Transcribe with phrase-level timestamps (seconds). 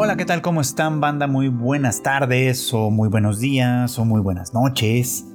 [0.00, 0.42] Hola, ¿qué tal?
[0.42, 1.26] ¿Cómo están, banda?
[1.26, 5.26] Muy buenas tardes, o muy buenos días, o muy buenas noches.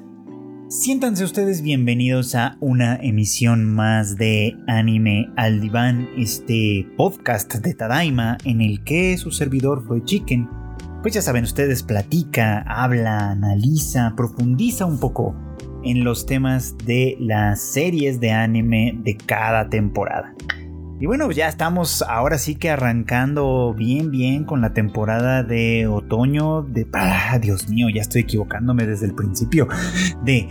[0.69, 8.37] Siéntanse ustedes bienvenidos a una emisión más de Anime al Diván, este podcast de Tadaima
[8.45, 10.47] en el que su servidor fue Chicken.
[11.01, 15.35] Pues ya saben, ustedes platica, habla, analiza, profundiza un poco
[15.83, 20.33] en los temas de las series de anime de cada temporada.
[21.03, 26.61] Y bueno, ya estamos ahora sí que arrancando bien, bien con la temporada de otoño,
[26.61, 26.87] de...
[26.93, 29.67] ¡Ah, Dios mío, ya estoy equivocándome desde el principio!
[30.23, 30.47] De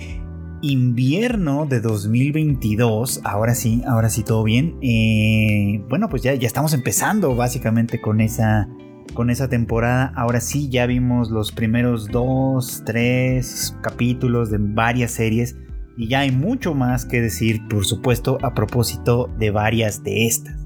[0.61, 3.23] invierno de 2022.
[3.25, 4.77] Ahora sí, ahora sí, todo bien.
[4.83, 8.69] Eh, bueno, pues ya, ya estamos empezando básicamente con esa,
[9.15, 10.12] con esa temporada.
[10.15, 15.57] Ahora sí, ya vimos los primeros dos, tres capítulos de varias series
[15.97, 20.63] y ya hay mucho más que decir, por supuesto, a propósito de varias de estas.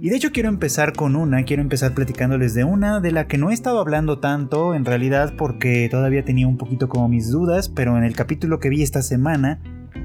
[0.00, 3.36] Y de hecho quiero empezar con una, quiero empezar platicándoles de una de la que
[3.36, 7.68] no he estado hablando tanto en realidad porque todavía tenía un poquito como mis dudas,
[7.68, 9.60] pero en el capítulo que vi esta semana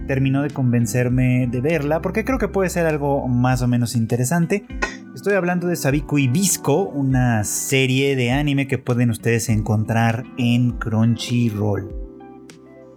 [0.08, 4.66] terminó de convencerme de verla porque creo que puede ser algo más o menos interesante.
[5.14, 10.72] Estoy hablando de Sabiku y Visco, una serie de anime que pueden ustedes encontrar en
[10.72, 12.03] Crunchyroll.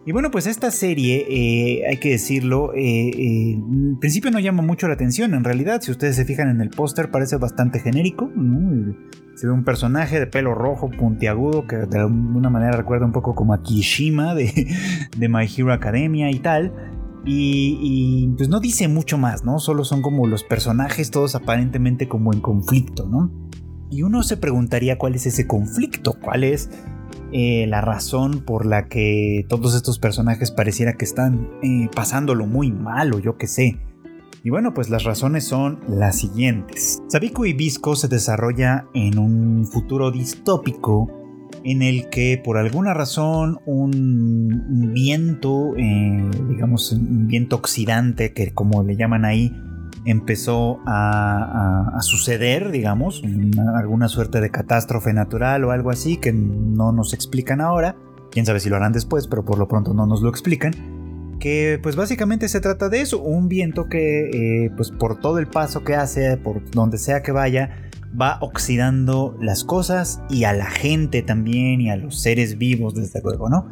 [0.07, 4.63] Y bueno, pues esta serie, eh, hay que decirlo, eh, eh, en principio no llama
[4.63, 5.35] mucho la atención.
[5.35, 8.31] En realidad, si ustedes se fijan en el póster, parece bastante genérico.
[9.35, 13.35] Se ve un personaje de pelo rojo, puntiagudo, que de alguna manera recuerda un poco
[13.35, 14.69] como a Kishima de,
[15.19, 16.73] de My Hero Academia y tal.
[17.25, 19.59] Y, y, pues no dice mucho más, ¿no?
[19.59, 23.33] Solo son como los personajes, todos aparentemente como en conflicto, ¿no?
[23.91, 26.70] Y uno se preguntaría cuál es ese conflicto, cuál es
[27.39, 32.73] eh, la razón por la que todos estos personajes pareciera que están eh, pasándolo muy
[32.73, 33.77] mal o yo que sé.
[34.42, 37.03] Y bueno, pues las razones son las siguientes.
[37.09, 41.11] Sabiku y Visco se desarrolla en un futuro distópico
[41.62, 48.83] en el que por alguna razón un, viento, eh, digamos un viento oxidante, que como
[48.83, 49.53] le llaman ahí,
[50.06, 53.22] empezó a, suceder, digamos,
[53.74, 57.96] alguna suerte de catástrofe natural o algo así que no nos explican ahora.
[58.30, 60.72] Quién sabe si lo harán después, pero por lo pronto no nos lo explican.
[61.40, 65.48] Que pues básicamente se trata de eso, un viento que eh, pues por todo el
[65.48, 70.67] paso que hace, por donde sea que vaya, va oxidando las cosas y a la
[70.67, 73.67] gente también y a los seres vivos desde luego, ¿no?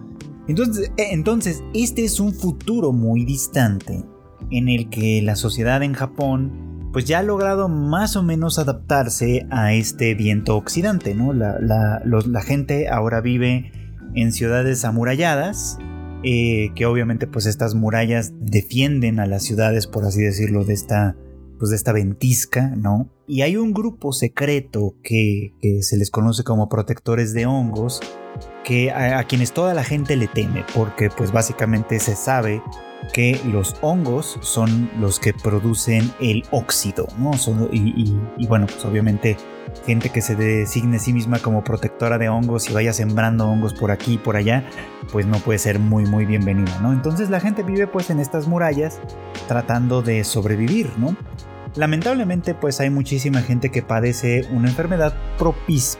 [0.46, 4.04] Entonces, eh, entonces este es un futuro muy distante
[4.58, 9.48] en el que la sociedad en Japón pues ya ha logrado más o menos adaptarse
[9.50, 11.32] a este viento oxidante, ¿no?
[11.32, 13.72] La, gente ahora vive
[14.14, 15.76] en ciudades amuralladas,
[16.22, 21.16] eh, que obviamente pues estas murallas defienden a las ciudades, por así decirlo, de esta,
[21.58, 23.10] pues de esta ventisca, ¿no?
[23.26, 28.00] Y hay un grupo secreto que, se les conoce como protectores de hongos,
[28.62, 32.62] que a, a, quienes toda la gente le teme, porque pues básicamente se sabe
[33.12, 37.32] que los hongos son los que producen el óxido, ¿no?
[37.72, 39.36] y, bueno, pues obviamente
[39.86, 43.74] gente que se designe a sí misma como protectora de hongos y vaya sembrando hongos
[43.74, 44.64] por aquí y por allá,
[45.12, 46.92] pues no puede ser muy muy bienvenida, ¿no?
[46.92, 49.00] Entonces la gente vive pues en estas murallas
[49.48, 51.16] tratando de sobrevivir, ¿no?
[51.76, 55.14] Lamentablemente pues hay muchísima gente que padece una enfermedad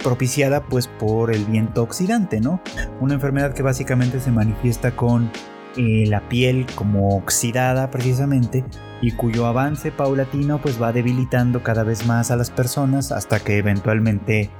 [0.02, 2.60] propiciada pues por el viento oxidante, ¿no?
[3.00, 5.30] Una enfermedad que básicamente se manifiesta con
[5.76, 8.64] eh, la piel como oxidada precisamente
[9.00, 13.58] y cuyo avance paulatino pues va debilitando cada vez más a las personas hasta que
[13.58, 14.50] eventualmente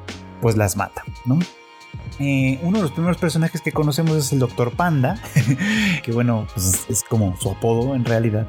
[0.40, 1.38] pues las mata, ¿no?
[2.18, 5.18] Eh, uno de los primeros personajes que conocemos es el Doctor Panda,
[6.02, 8.46] que bueno, pues es como su apodo en realidad,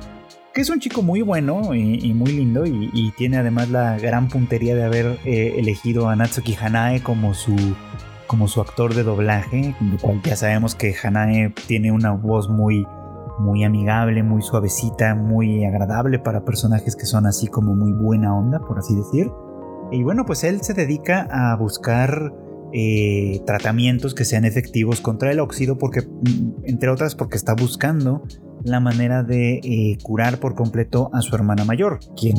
[0.54, 4.74] que es un chico muy bueno y, muy lindo y, tiene además la gran puntería
[4.74, 7.56] de haber eh, elegido a Natsuki Hanae como su
[8.28, 12.86] como su actor de doblaje, lo cual ya sabemos que Hanae tiene una voz muy,
[13.40, 18.60] muy amigable, muy suavecita, muy agradable para personajes que son así como muy buena onda,
[18.60, 19.32] por así decir.
[19.92, 22.34] Y bueno, pues él se dedica a buscar
[22.74, 28.24] eh, tratamientos que sean efectivos contra el óxido, porque, mm, entre otras, porque está buscando
[28.64, 32.36] la manera de eh, curar por completo a su hermana mayor, quien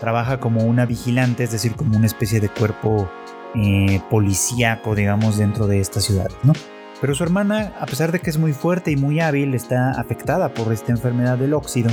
[0.00, 3.08] trabaja como una vigilante, es decir, como una especie de cuerpo
[3.56, 6.52] eh, policíaco, digamos, dentro de esta ciudad, ¿no?
[7.00, 10.52] Pero su hermana, a pesar de que es muy fuerte y muy hábil, está afectada
[10.52, 11.90] por esta enfermedad del óxido.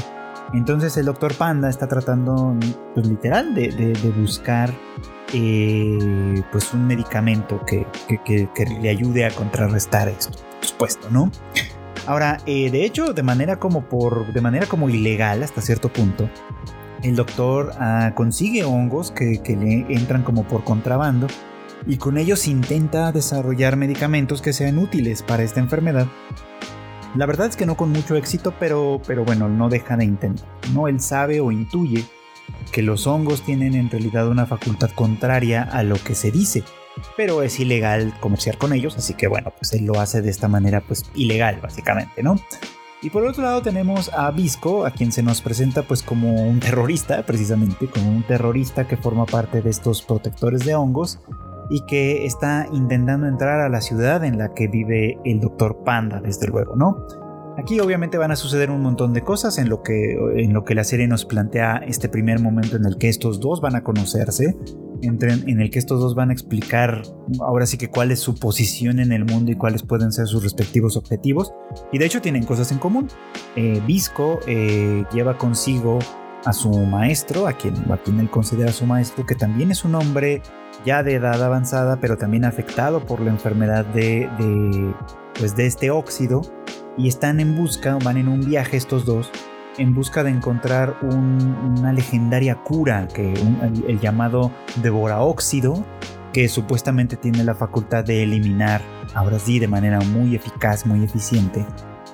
[0.54, 2.56] Entonces el doctor Panda está tratando,
[2.94, 4.74] pues literal, de, buscar
[5.33, 7.86] eh, pues un medicamento que,
[8.81, 11.31] le ayude a contrarrestar esto, supuesto, ¿no?
[12.06, 16.30] Ahora, eh, de hecho, de manera como por, de manera como ilegal hasta cierto punto,
[17.04, 21.27] el doctor ah, consigue hongos que, le entran como por contrabando
[21.85, 26.07] y con ellos intenta desarrollar medicamentos que sean útiles para esta enfermedad.
[27.15, 30.47] La verdad es que no con mucho éxito, pero, pero bueno, no deja de intentar.
[30.74, 30.88] ¿no?
[30.88, 32.06] Él sabe o intuye
[32.71, 36.63] que los hongos tienen en realidad una facultad contraria a lo que se dice,
[37.15, 40.47] pero es ilegal comerciar con ellos, así que bueno, pues él lo hace de esta
[40.47, 42.36] manera pues ilegal básicamente, ¿no?
[43.01, 46.59] Y por otro lado tenemos a Visco, a quien se nos presenta pues como un
[46.59, 51.19] terrorista, precisamente, como un terrorista que forma parte de estos protectores de hongos
[51.73, 56.21] y que está intentando entrar a la ciudad en la que vive el doctor Panda,
[56.21, 57.03] desde luego, ¿no?
[57.57, 60.75] Aquí obviamente van a suceder un montón de cosas en lo que, en lo que
[60.75, 64.55] la serie nos plantea este primer momento en el que estos dos van a conocerse,
[65.01, 67.01] en el que estos dos van a explicar
[67.41, 70.43] ahora sí que cuál es su posición en el mundo y cuáles pueden ser sus
[70.43, 71.53] respectivos objetivos.
[71.91, 73.07] Y de hecho tienen cosas en común.
[73.55, 75.97] Eh, Visco eh, lleva consigo
[76.45, 79.95] a su maestro, a quien, a quien él considera su maestro, que también es un
[79.95, 80.43] hombre
[80.85, 84.30] ya de edad avanzada, pero también afectado por la enfermedad de,
[85.38, 86.41] pues de este óxido.
[86.97, 89.31] Y están en busca, van en un viaje estos dos,
[89.77, 94.51] en busca de encontrar una legendaria cura, que el, llamado
[94.81, 95.83] Devoraóxido,
[96.31, 98.81] que supuestamente tiene la facultad de eliminar,
[99.15, 101.65] ahora sí, de manera muy eficaz, muy eficiente,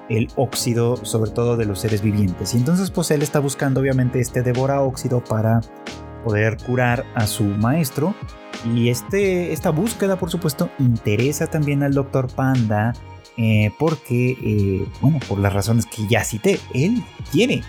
[0.07, 2.53] el óxido, sobre todo de los seres vivientes.
[2.53, 5.59] Y entonces, pues él está buscando, obviamente, este Devoraóxido para
[6.23, 8.15] poder curar a su maestro.
[8.65, 12.27] Y este, esta búsqueda, por supuesto, interesa también al Dr.
[12.33, 12.93] Panda,
[13.37, 17.01] eh, porque, eh, bueno, por las razones que ya cité, él
[17.31, 17.61] quiere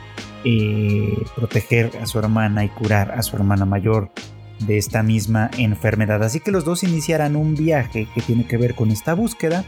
[0.45, 4.11] eh, proteger a su hermana y curar a su hermana mayor
[4.67, 6.25] de esta misma enfermedad.
[6.25, 9.65] Así que los dos iniciarán un viaje que tiene que ver con esta búsqueda.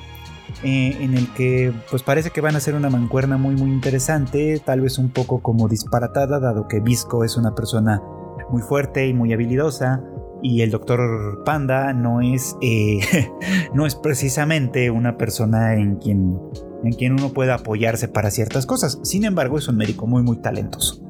[0.64, 4.82] en el que pues parece que van a ser una mancuerna muy muy interesante, tal
[4.82, 8.02] vez un poco como disparatada, dado que Visco es una persona
[8.50, 10.02] muy fuerte y muy habilidosa,
[10.42, 13.00] y el doctor Panda no es, eh,
[13.74, 16.38] no es precisamente una persona en quien,
[16.84, 18.98] en quien uno pueda apoyarse para ciertas cosas.
[19.02, 21.02] Sin embargo, es un médico muy, muy talentoso.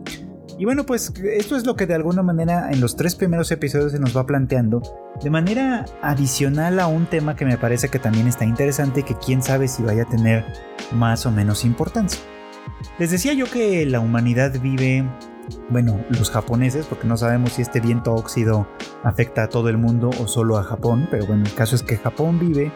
[0.59, 3.91] Y bueno, pues esto es lo que de alguna manera en los tres primeros episodios
[3.91, 4.83] se nos va planteando,
[5.21, 9.17] de manera adicional a un tema que me parece que también está interesante y que
[9.17, 10.45] quién sabe si vaya a tener
[10.93, 12.21] más o menos importancia.
[12.99, 15.05] Les decía yo que la humanidad vive
[15.71, 18.67] bueno, los japoneses, porque no sabemos si este viento óxido
[19.03, 21.97] afecta a todo el mundo o solo a Japón, pero bueno, el caso es que
[21.97, 22.73] Japón vive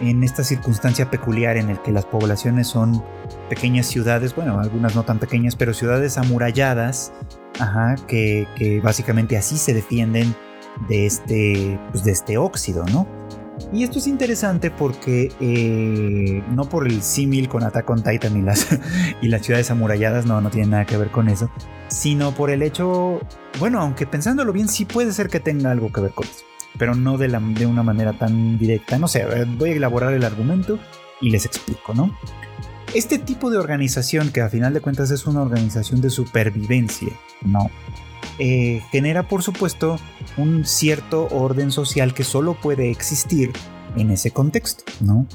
[0.00, 3.02] en esta circunstancia peculiar en el que las poblaciones son
[3.48, 7.12] pequeñas ciudades, bueno, algunas no tan pequeñas, pero ciudades amuralladas,
[7.58, 10.34] ajá, que, que básicamente así se defienden
[10.88, 13.17] de este, pues de este óxido, ¿no?
[13.72, 18.42] Y esto es interesante porque eh, no por el símil con Attack on Titan y
[18.42, 18.66] las,
[19.22, 21.50] y las ciudades amuralladas, no, no tiene nada que ver con eso,
[21.88, 23.20] sino por el hecho,
[23.58, 26.44] bueno, aunque pensándolo bien, sí puede ser que tenga algo que ver con eso,
[26.78, 28.98] pero no de, la, de una manera tan directa.
[28.98, 29.26] No sé,
[29.58, 30.78] voy a elaborar el argumento
[31.20, 32.16] y les explico, ¿no?
[32.94, 37.12] Este tipo de organización, que a final de cuentas es una organización de supervivencia,
[37.44, 37.70] ¿no?
[38.38, 39.98] Eh, genera por supuesto
[40.36, 43.50] un cierto orden social que solo puede existir
[43.96, 45.26] en ese contexto, ¿no?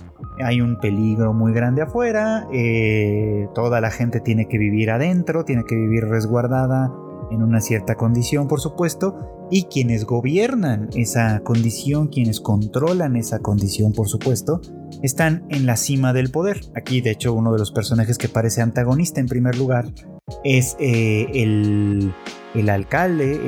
[0.44, 5.63] Hay un peligro muy grande afuera, eh, toda la gente tiene que vivir adentro, tiene
[5.63, 6.91] que vivir resguardada
[7.31, 13.94] en una cierta condición, por supuesto, y quienes gobiernan esa condición, quienes controlan esa condición,
[13.94, 14.61] por supuesto,
[15.01, 16.61] están en la cima del poder.
[16.75, 19.85] Aquí, de hecho, uno de los personajes que parece antagonista en primer lugar
[20.44, 22.13] es eh, el
[22.53, 23.39] el alcalde,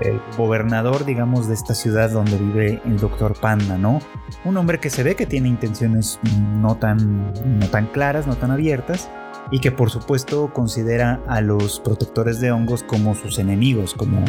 [0.00, 4.00] el, gobernador, digamos, de esta ciudad donde vive el doctor Panda, ¿no?
[4.44, 6.20] Un hombre que se ve que tiene intenciones
[6.60, 9.10] no tan, no tan claras, no tan abiertas,
[9.50, 14.24] y que por supuesto considera a los protectores de hongos como sus enemigos, como,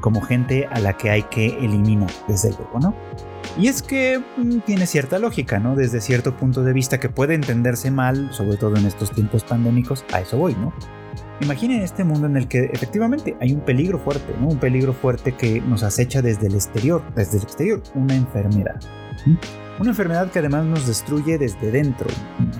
[0.00, 2.94] como gente a la que hay que eliminar, desde luego, ¿no?
[3.58, 5.74] Y es que mm, tiene cierta lógica, ¿no?
[5.74, 10.04] Desde cierto punto de vista que puede entenderse mal, sobre todo en estos tiempos pandémicos,
[10.12, 10.72] a eso voy, ¿no?
[11.40, 14.48] Imaginen este mundo en el que efectivamente hay un peligro fuerte, ¿no?
[14.48, 18.78] Un peligro fuerte que nos acecha desde el exterior, desde el exterior, una enfermedad.
[19.80, 22.06] Una enfermedad que además nos destruye desde dentro,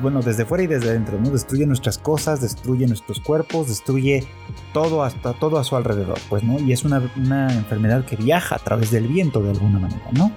[0.00, 1.28] bueno, desde fuera y desde dentro, ¿no?
[1.28, 4.26] Destruye nuestras cosas, destruye nuestros cuerpos, destruye
[4.72, 6.58] todo hasta todo a su alrededor, pues, ¿no?
[6.58, 10.32] Y es una, una enfermedad que viaja a través del viento de alguna manera, ¿no?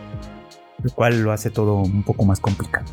[0.84, 2.86] Lo cual lo hace todo un poco más complicado.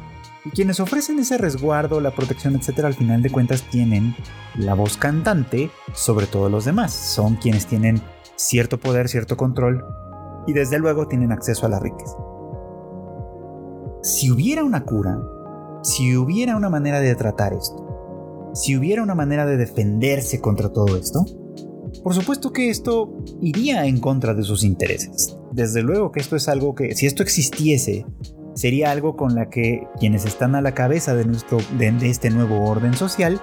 [0.45, 4.15] Y quienes ofrecen ese resguardo, la protección, etcétera, al final de cuentas tienen
[4.55, 6.93] la voz cantante sobre todos los demás.
[6.93, 8.01] Son quienes tienen
[8.37, 9.85] cierto poder, cierto control
[10.47, 12.17] y desde luego tienen acceso a la riqueza.
[14.03, 15.21] Si hubiera una cura,
[15.83, 20.97] si hubiera una manera de tratar esto, si hubiera una manera de defenderse contra todo
[20.97, 21.27] esto,
[22.03, 25.37] por supuesto que esto iría en contra de sus intereses.
[25.53, 28.07] desde luego que esto es algo que, si esto existiese,
[28.55, 32.65] sería algo con la que quienes están a la cabeza de, nuestro, de, este nuevo
[32.71, 33.41] orden social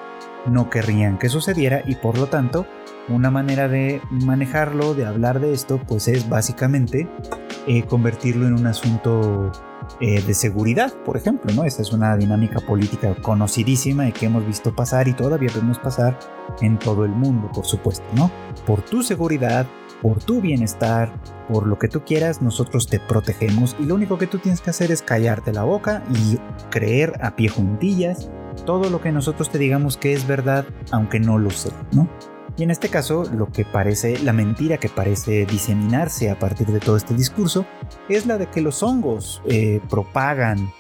[0.49, 2.65] no querrían que sucediera y por lo tanto
[3.09, 7.07] una manera de manejarlo, de hablar de esto, pues es básicamente
[7.67, 9.51] eh, convertirlo en un asunto
[9.99, 11.63] eh, de seguridad, por ejemplo, ¿no?
[11.63, 16.17] Esta es una dinámica política conocidísima y que hemos visto pasar y todavía vemos pasar
[16.61, 18.29] en todo el mundo, por supuesto, ¿no?
[18.65, 19.65] Por tu seguridad,
[20.01, 21.11] por tu bienestar,
[21.49, 24.69] por lo que tú quieras, nosotros te protegemos y lo único que tú tienes que
[24.69, 26.37] hacer es callarte la boca y
[26.69, 28.29] creer a pie juntillas
[28.65, 32.07] todo lo que nosotros te digamos que es verdad, aunque no lo sea, ¿no?
[32.57, 36.79] Y en este caso, lo que parece, la mentira que parece diseminarse a partir de
[36.79, 37.67] todo este discurso,
[38.09, 40.71] es la de que los hongos eh, propagan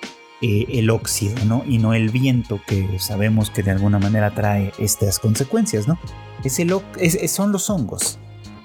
[0.41, 1.63] eh, el óxido, ¿no?
[1.67, 5.99] Y no el viento que sabemos que de alguna manera trae estas consecuencias, ¿no?
[6.43, 8.17] Es son los hongos.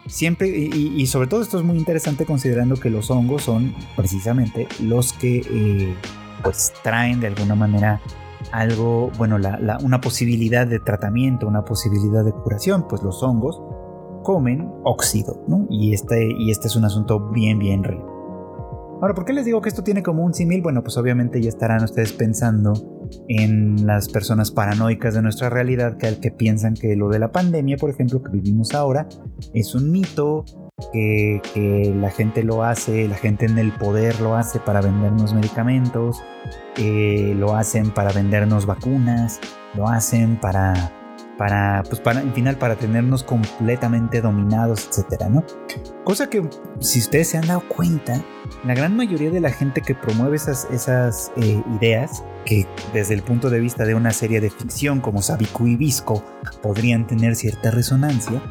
[0.07, 5.12] Siempre, y, sobre todo esto es muy interesante considerando que los hongos son precisamente los
[5.12, 5.95] que eh,
[6.42, 8.00] pues traen de alguna manera
[8.51, 9.37] algo, bueno,
[9.83, 13.61] una posibilidad de tratamiento, una posibilidad de curación, pues los hongos
[14.23, 15.67] comen óxido, ¿no?
[15.71, 18.05] Y este, y este es un asunto bien, bien real.
[19.01, 20.63] Ahora, ¿por qué les digo que esto tiene como un símil?
[20.63, 22.73] Bueno, pues obviamente ya estarán ustedes pensando
[23.27, 27.77] en las personas paranoicas de nuestra realidad que, que piensan que lo de la pandemia,
[27.79, 29.09] por ejemplo, que vivimos ahora,
[29.55, 30.45] es un mito,
[30.91, 36.23] que, la gente lo hace, la gente en el poder lo hace para vendernos medicamentos,
[36.77, 39.41] eh, lo hacen para vendernos vacunas,
[39.75, 40.93] lo hacen para,
[41.37, 45.45] para, pues para, en final, para tenernos completamente dominados, etcétera, ¿no?
[46.05, 46.49] Cosa que,
[46.81, 48.23] si ustedes se han dado cuenta,
[48.65, 53.51] la gran mayoría de la gente que promueve esas, eh, ideas, que desde el punto
[53.51, 56.25] de vista de una serie de ficción como Sabiku y Visco
[56.61, 58.43] podrían tener cierta resonancia,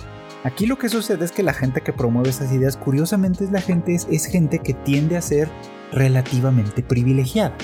[0.43, 3.61] Aquí lo que sucede es que la gente que promueve esas ideas, curiosamente, es la
[3.61, 5.47] gente, es, gente que tiende a ser
[5.91, 7.55] relativamente privilegiada,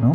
[0.00, 0.12] ¿no?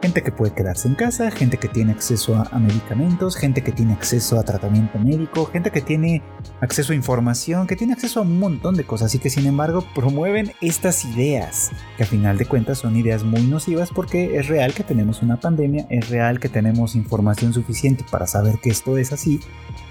[0.00, 3.92] Gente que puede quedarse en casa, gente que tiene acceso a, medicamentos, gente que tiene
[3.92, 6.22] acceso a tratamiento médico, gente que tiene
[6.60, 9.84] acceso a información, que tiene acceso a un montón de cosas y que sin embargo
[9.94, 14.72] promueven estas ideas, que a final de cuentas son ideas muy nocivas porque es real
[14.72, 19.12] que tenemos una pandemia, es real que tenemos información suficiente para saber que esto es
[19.12, 19.40] así.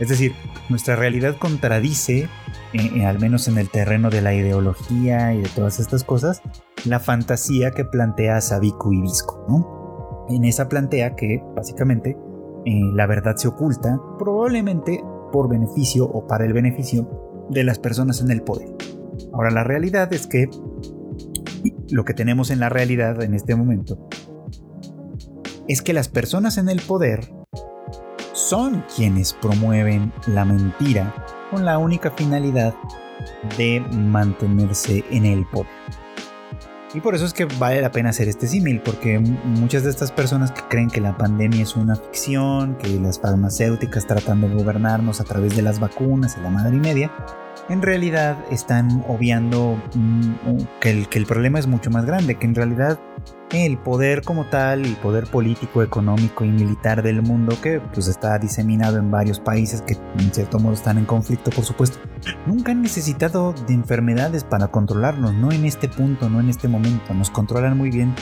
[0.01, 0.34] Es decir,
[0.67, 2.27] nuestra realidad contradice,
[2.74, 6.41] eh, eh, al menos en el terreno de la ideología y de todas estas cosas,
[6.86, 10.25] la fantasía que plantea Sabiku y Visco, ¿no?
[10.27, 12.17] en esa plantea que básicamente
[12.65, 18.22] eh, la verdad se oculta probablemente por beneficio o para el beneficio de las personas
[18.22, 18.70] en el poder.
[19.34, 20.50] Ahora la realidad es que
[21.91, 24.10] lo que tenemos en la realidad en este momento
[25.67, 27.40] es que las personas en el poder
[28.51, 31.15] son quienes promueven la mentira
[31.50, 32.74] con la única finalidad
[33.58, 35.72] de mantenerse en el poder.
[36.93, 40.12] Y por eso es que vale la pena hacer este símil, porque muchas de estas
[40.12, 45.22] personas que creen que la pandemia es una ficción, que las farmacéuticas tratan de gobernarnos
[45.22, 47.10] a través de las vacunas y la madre y media,
[47.70, 52.48] en realidad están obviando mm, que el, que el problema es mucho más grande, que
[52.48, 53.00] en realidad
[53.53, 58.38] el poder como tal, el poder político, económico y militar del mundo, que pues está
[58.39, 61.98] diseminado en varios países que en cierto modo están en conflicto, por supuesto,
[62.46, 67.13] nunca han necesitado de enfermedades para controlarnos, no en este punto, no en este momento,
[67.13, 68.15] nos controlan muy bien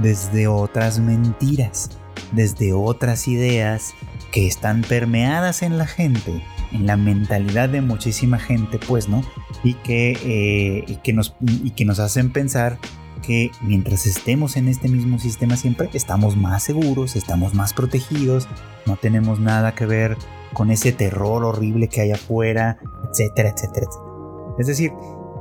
[0.00, 1.90] desde otras mentiras,
[2.32, 3.94] desde otras ideas
[4.32, 9.22] que están permeadas en la gente, en la mentalidad de muchísima gente, pues, ¿no?
[9.62, 12.78] Y que, eh, y que, nos, y que nos hacen pensar
[13.22, 18.48] que mientras estemos en este mismo sistema siempre estamos más seguros, estamos más protegidos,
[18.84, 20.18] no tenemos nada que ver
[20.52, 24.12] con ese terror horrible que hay afuera, etcétera, etcétera, etcétera.
[24.58, 24.92] Es decir,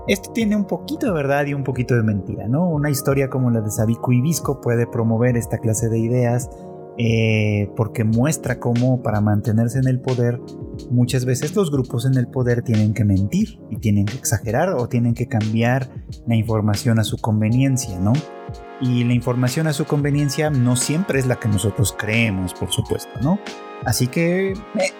[0.07, 2.67] esto tiene un poquito de verdad y un poquito de mentira, ¿no?
[2.69, 6.49] Una historia como la de Sabiku y Visco puede promover esta clase de ideas
[6.97, 10.39] eh, porque muestra cómo para mantenerse en el poder
[10.89, 14.87] muchas veces los grupos en el poder tienen que mentir y tienen que exagerar o
[14.87, 15.89] tienen que cambiar
[16.27, 18.13] la información a su conveniencia, ¿no?
[18.81, 23.11] Y la información a su conveniencia no siempre es la que nosotros creemos, por supuesto,
[23.21, 23.39] ¿no?
[23.85, 24.55] Así que eh,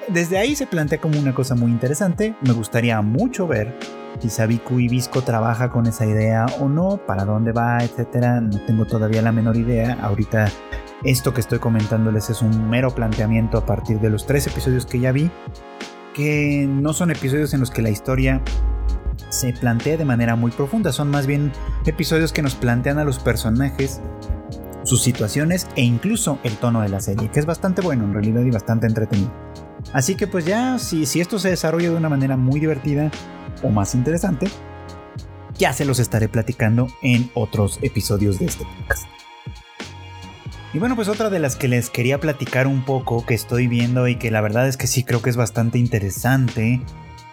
[0.08, 2.36] desde ahí se plantea como una cosa muy interesante.
[2.42, 3.76] Me gustaría mucho ver
[4.20, 8.40] si Sabiku y Visco trabaja con esa idea o no, para dónde va, etcétera.
[8.40, 9.98] No tengo todavía la menor idea.
[10.02, 10.48] Ahorita
[11.04, 15.00] esto que estoy comentándoles es un mero planteamiento a partir de los tres episodios que
[15.00, 15.32] ya vi,
[16.14, 18.42] que no son episodios en los que la historia
[19.30, 21.52] se plantea de manera muy profunda, son más bien
[21.86, 24.02] episodios que nos plantean a los personajes,
[24.84, 28.42] sus situaciones e incluso el tono de la serie, que es bastante bueno en realidad
[28.42, 29.32] y bastante entretenido.
[29.94, 33.10] Así que pues ya, si, si esto se desarrolla de una manera muy divertida
[33.64, 34.48] o más interesante,
[35.58, 39.21] ya se los estaré platicando en otros episodios de este podcast.
[40.74, 44.08] Y bueno, pues otra de las que les quería platicar un poco, que estoy viendo
[44.08, 46.82] y que la verdad es que sí creo que es bastante interesante,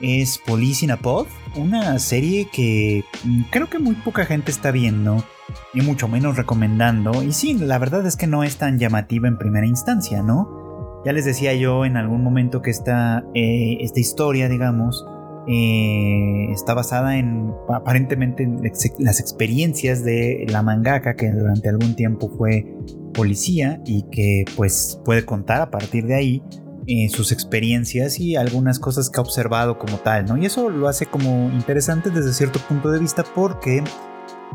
[0.01, 4.73] es Police in a Pod, una serie que mm, creo que muy poca gente está
[4.73, 5.25] viendo
[5.73, 7.23] y mucho menos recomendando.
[7.23, 11.03] Y sí, la verdad es que no es tan llamativa en primera instancia, ¿no?
[11.05, 15.07] Ya les decía yo en algún momento que esta, eh, esta historia, digamos,
[15.51, 18.61] eh, está basada en aparentemente en
[18.99, 22.67] las experiencias de la mangaka que durante algún tiempo fue
[23.15, 26.43] policía y que pues puede contar a partir de ahí
[26.87, 30.37] eh, sus experiencias y algunas cosas que ha observado como tal, ¿no?
[30.37, 33.83] Y eso lo hace como interesante desde cierto punto de vista porque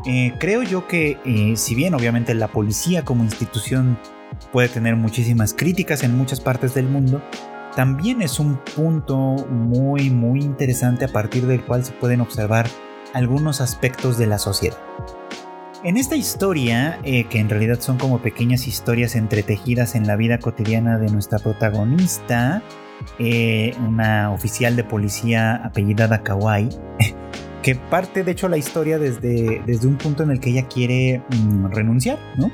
[0.06, 1.18] eh, creo yo que
[1.56, 3.98] si bien obviamente la policía como institución
[4.52, 7.20] puede tener muchísimas críticas en muchas partes del mundo,
[7.74, 9.18] también es un punto
[9.50, 12.66] muy muy interesante a partir del cual se pueden observar
[13.12, 14.78] algunos aspectos de la sociedad.
[15.84, 20.38] En esta historia, eh, que en realidad son como pequeñas historias entretejidas en la vida
[20.38, 22.62] cotidiana de nuestra protagonista,
[23.18, 26.70] eh, una oficial de policía apellidada Kawai,
[27.62, 31.22] que parte de hecho la historia desde, desde un punto en el que ella quiere
[31.28, 32.50] mm, renunciar, ¿no?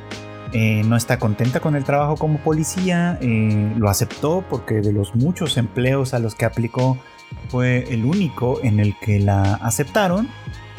[0.53, 5.15] Eh, no está contenta con el trabajo como policía, eh, lo aceptó porque de los
[5.15, 6.99] muchos empleos a los que aplicó
[7.49, 10.29] fue el único en el que la aceptaron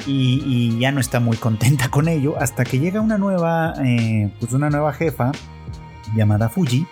[0.06, 4.52] y, ya no está muy contenta con ello hasta que llega una nueva, eh, pues
[4.52, 5.32] una nueva jefa
[6.16, 6.86] llamada Fuji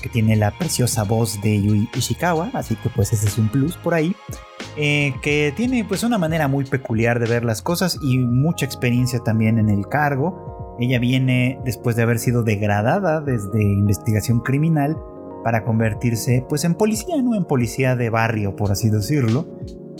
[0.00, 3.76] que tiene la preciosa voz de Yui Ishikawa, así que pues ese es un plus
[3.76, 4.16] por ahí.
[4.76, 9.58] que tiene pues una manera muy peculiar de ver las cosas y mucha experiencia también
[9.58, 14.96] en el cargo ella viene después de haber sido degradada desde investigación criminal
[15.44, 17.34] para convertirse pues en policía, ¿no?
[17.34, 19.46] En policía de barrio, por así decirlo,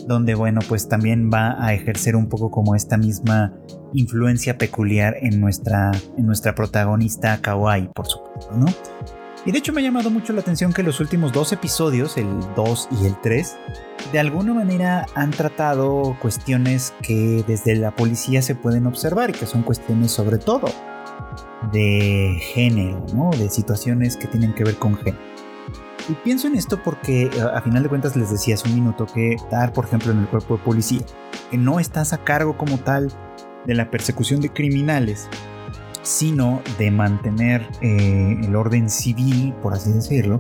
[0.07, 3.55] donde bueno, pues también va a ejercer un poco como esta misma
[3.93, 8.67] influencia peculiar en nuestra en nuestra protagonista Kawaii, por supuesto, ¿no?
[9.45, 12.29] Y de hecho me ha llamado mucho la atención que los últimos dos episodios, el
[12.55, 13.57] 2 y el 3,
[14.13, 19.47] de alguna manera han tratado cuestiones que desde la policía se pueden observar y que
[19.47, 20.69] son cuestiones sobre todo
[21.73, 23.31] de género, ¿no?
[23.31, 25.19] De situaciones que tienen que ver con género.
[26.09, 29.33] Y pienso en esto porque a final de cuentas les decía hace un minuto que
[29.33, 31.03] estar, por ejemplo, en el cuerpo de policía,
[31.51, 33.13] que no estás a cargo como tal
[33.67, 35.29] de la persecución de criminales,
[36.03, 40.39] sino de mantener eh, el orden civil, por así decirlo,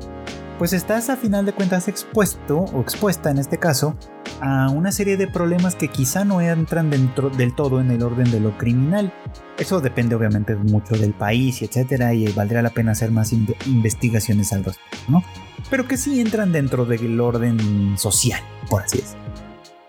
[0.58, 3.96] pues estás a final de cuentas expuesto o expuesta en este caso
[4.40, 8.30] a una serie de problemas que quizá no entran dentro del todo en el orden
[8.30, 9.12] de lo criminal.
[9.58, 14.52] Eso depende obviamente mucho del país y etcétera y valdría la pena hacer más investigaciones
[14.52, 15.22] al respecto, ¿no?
[15.70, 19.21] Pero que sí entran dentro del orden social, por así decirlo.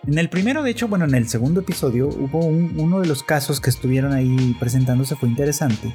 [0.05, 3.61] En el primero, de hecho, bueno, en el segundo episodio hubo uno de los casos
[3.61, 5.93] que estuvieron ahí presentándose fue interesante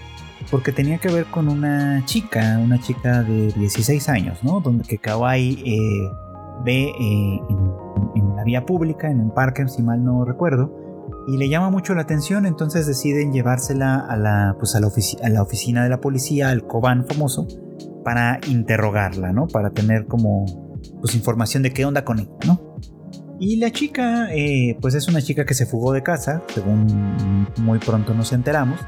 [0.50, 4.60] porque tenía que ver con una chica, una chica de 16 años, ¿no?
[4.60, 6.10] Donde que Kawaii eh,
[6.64, 7.40] ve eh,
[8.14, 10.72] en, la vía pública, en un parque, si mal no recuerdo,
[11.26, 15.28] y le llama mucho la atención, entonces deciden llevársela a la, pues a la, a
[15.28, 17.46] la oficina de la policía, al Cobán famoso,
[18.04, 19.48] para interrogarla, ¿no?
[19.48, 20.46] Para tener como
[21.00, 22.74] pues información de qué onda con ella, ¿no?
[23.40, 27.78] Y la chica, eh, pues es una chica que se fugó de casa, según muy
[27.78, 28.80] pronto nos enteramos,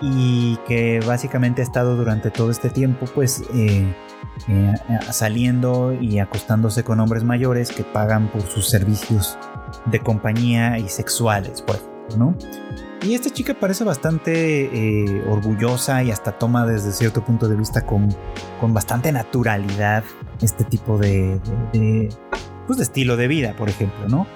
[0.00, 3.94] y que básicamente ha estado durante todo este tiempo, pues eh,
[4.48, 4.74] eh,
[5.10, 9.38] saliendo y acostándose con hombres mayores que pagan por sus servicios
[9.86, 12.36] de compañía y sexuales, ejemplo, ¿no?
[13.02, 18.08] Y esta chica parece bastante orgullosa y hasta toma desde cierto punto de vista con,
[18.60, 20.04] con bastante naturalidad
[20.40, 21.40] este tipo de,
[22.76, 24.26] de estilo de vida, por ejemplo, ¿no?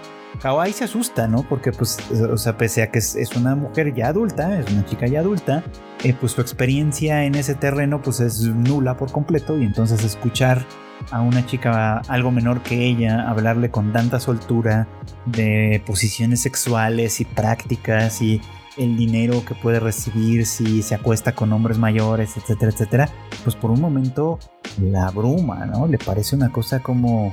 [0.41, 1.43] Kawaii se asusta, ¿no?
[1.49, 5.07] Porque, pues, o sea, pese a que es, una mujer ya adulta, es una chica
[5.07, 5.65] ya adulta,
[6.03, 10.67] eh, pues su experiencia en ese terreno, pues es nula por completo, y entonces escuchar
[11.11, 14.89] a una chica algo menor que ella hablarle con tanta soltura
[15.27, 18.41] de posiciones sexuales y prácticas y
[18.77, 23.09] el dinero que puede recibir si se acuesta con hombres mayores, etcétera, etcétera,
[23.45, 24.39] pues por un momento
[24.81, 25.87] la bruma, ¿no?
[25.87, 27.31] Le parece una cosa como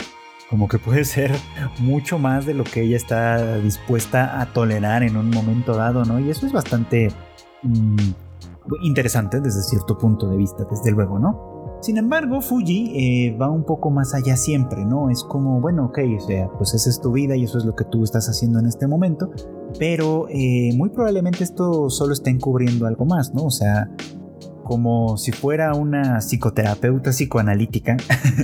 [0.53, 1.31] como que puede ser
[1.79, 6.19] mucho más de lo que ella está dispuesta a tolerar en un momento dado, ¿no?
[6.19, 7.07] Y eso es bastante
[7.63, 7.97] mm,
[8.83, 11.79] interesante desde cierto punto de vista, desde luego, ¿no?
[11.81, 15.09] Sin embargo, Fuji eh, va un poco más allá siempre, ¿no?
[15.09, 17.75] Es como, bueno, ok, o sea, pues esa es tu vida y eso es lo
[17.75, 19.31] que tú estás haciendo en este momento,
[19.79, 23.45] pero eh, muy probablemente esto solo está encubriendo algo más, ¿no?
[23.45, 23.89] O sea,
[24.63, 27.97] como si fuera una psicoterapeuta psicoanalítica,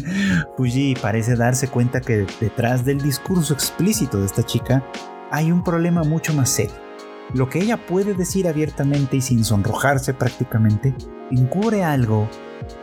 [0.57, 4.83] Fuji parece darse cuenta que detrás del discurso explícito de esta chica
[5.31, 6.75] hay un problema mucho más serio.
[7.33, 10.95] lo que ella puede decir abiertamente y sin sonrojarse prácticamente,
[11.29, 12.27] encubre algo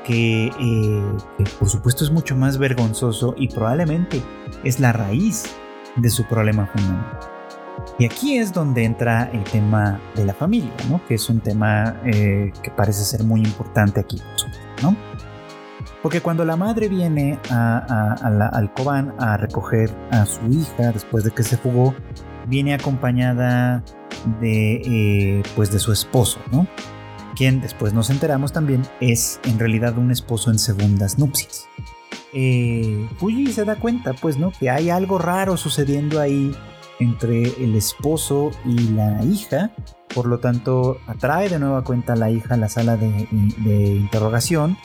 [0.04, 4.22] que, eh, que, por supuesto es mucho más vergonzoso y probablemente
[4.62, 5.44] es la raíz
[5.96, 7.35] de su problema fundamental.
[7.98, 11.04] Y aquí es donde entra el tema de la familia, ¿no?
[11.06, 14.20] que es un tema eh, que parece ser muy importante aquí,
[14.82, 14.96] ¿no?
[16.02, 21.42] Porque cuando la madre viene al Cobán a recoger a su hija después de que
[21.42, 21.94] se fugó,
[22.46, 23.82] viene acompañada
[24.40, 26.68] de, eh, pues de su esposo, ¿no?
[27.34, 31.66] Quien después nos enteramos también es en realidad un esposo en segundas nupcias.
[32.32, 33.08] Eh,
[33.52, 34.52] se da cuenta, pues, ¿no?
[34.52, 36.54] Que hay algo raro sucediendo ahí
[36.98, 39.72] entre el esposo y la hija.
[40.14, 44.76] Por lo tanto, atrae de nueva cuenta a la hija a la sala de, interrogación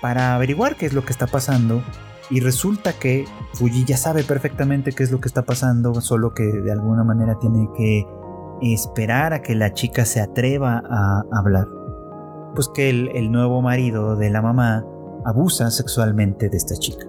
[0.00, 1.82] para averiguar qué es lo que está pasando.
[2.30, 6.44] Y resulta que Fuji ya sabe perfectamente qué es lo que está pasando, solo que
[6.44, 8.06] de alguna manera tiene que
[8.62, 11.66] esperar a que la chica se atreva a hablar.
[12.54, 14.84] Pues que el, nuevo marido de la mamá
[15.24, 17.06] abusa sexualmente de esta chica.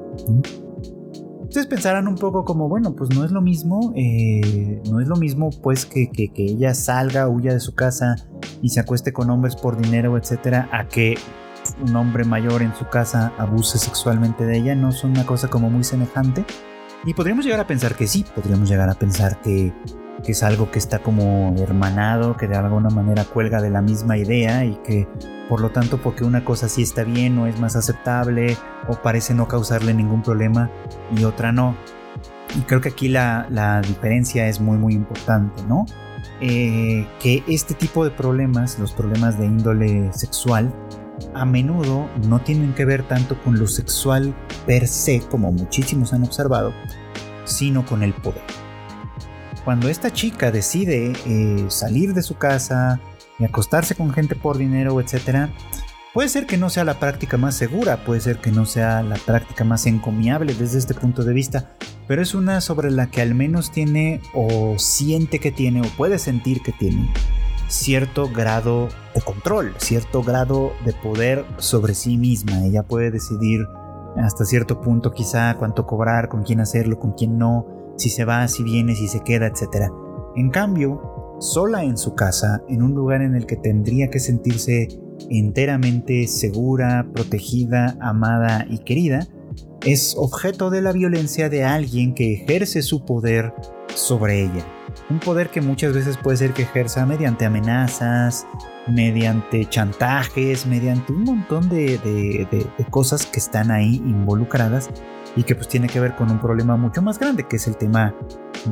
[1.51, 5.17] Ustedes pensarán un poco como, bueno, pues no es lo mismo, eh, no es lo
[5.17, 8.15] mismo pues que, que, que, ella salga, huya de su casa
[8.61, 11.17] y se acueste con hombres por dinero, etcétera, a que
[11.85, 15.69] un hombre mayor en su casa abuse sexualmente de ella, no son una cosa como
[15.69, 16.45] muy semejante.
[17.03, 19.73] Y podríamos llegar a pensar que sí, podríamos llegar a pensar que,
[20.21, 24.17] que es algo que está como hermanado, que de alguna manera cuelga de la misma
[24.17, 25.07] idea y que
[25.49, 28.57] por lo tanto porque una cosa sí está bien o es más aceptable
[28.88, 30.69] o parece no causarle ningún problema
[31.15, 31.75] y otra no.
[32.57, 35.86] Y creo que aquí la, diferencia es muy muy importante, ¿no?
[36.39, 40.73] Eh, que este tipo de problemas, los problemas de índole sexual,
[41.34, 44.34] a menudo no tienen que ver tanto con lo sexual
[44.65, 46.73] per se, como muchísimos han observado,
[47.45, 48.61] sino con el poder.
[49.63, 53.00] Cuando esta chica decide eh, salir de su casa
[53.38, 55.50] y acostarse con gente por dinero, etc.,
[56.13, 59.17] puede ser que no sea la práctica más segura, puede ser que no sea la
[59.17, 61.74] práctica más encomiable desde este punto de vista,
[62.08, 66.17] pero es una sobre la que al menos tiene o siente que tiene o puede
[66.17, 67.12] sentir que tiene
[67.67, 72.65] cierto grado de control, cierto grado de poder sobre sí misma.
[72.65, 73.65] Ella puede decidir
[74.17, 77.65] hasta cierto punto quizá cuánto cobrar, con quién hacerlo, con quién no,
[77.97, 79.91] si se va, si viene, si se queda, etc.
[80.36, 84.88] En cambio, sola en su casa, en un lugar en el que tendría que sentirse
[85.30, 89.27] enteramente segura, protegida, amada y querida,
[89.86, 93.54] es objeto de la violencia de alguien que ejerce su poder
[93.95, 94.65] sobre ella.
[95.10, 98.45] Un poder que muchas veces puede ser que ejerza mediante amenazas,
[98.88, 104.89] mediante chantajes, mediante un montón de, cosas que están ahí involucradas
[105.35, 107.75] y que pues tiene que ver con un problema mucho más grande que es el
[107.75, 108.13] tema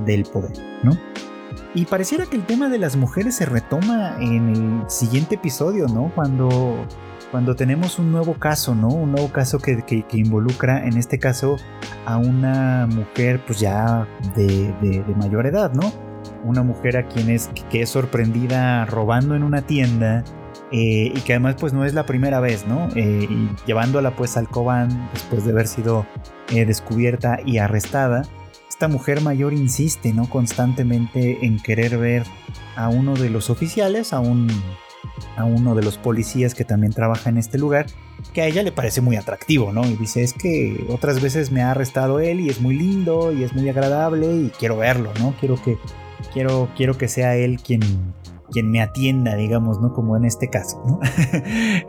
[0.05, 0.97] del poder, ¿no?
[1.73, 6.11] Y pareciera que el tema de las mujeres se retoma en el siguiente episodio, ¿no?
[6.15, 6.85] Cuando
[7.31, 8.87] cuando tenemos un nuevo caso, ¿no?
[8.87, 11.57] Un nuevo caso que, involucra, en este caso,
[12.05, 15.93] a una mujer pues ya de, mayor edad, ¿no?
[16.43, 20.23] Una mujer a quien es, que es sorprendida robando en una tienda
[20.71, 22.89] eh, y que además pues no es la primera vez, ¿no?
[22.95, 26.05] Eh, y llevándola pues al Cobán después de haber sido
[26.49, 28.23] eh, descubierta y arrestada.
[28.69, 30.29] Esta mujer mayor insiste, ¿no?
[30.29, 32.23] Constantemente en querer ver
[32.75, 34.47] a uno de los oficiales, a un
[35.35, 37.85] a uno de los policías que también trabaja en este lugar,
[38.33, 39.85] que a ella le parece muy atractivo, ¿no?
[39.85, 43.43] Y dice, es que otras veces me ha arrestado él y es muy lindo y
[43.43, 45.33] es muy agradable y quiero verlo, ¿no?
[45.39, 45.77] Quiero que,
[46.33, 47.81] quiero, quiero que sea él quien,
[48.51, 49.93] quien me atienda, digamos, ¿no?
[49.93, 50.99] Como en este caso, ¿no?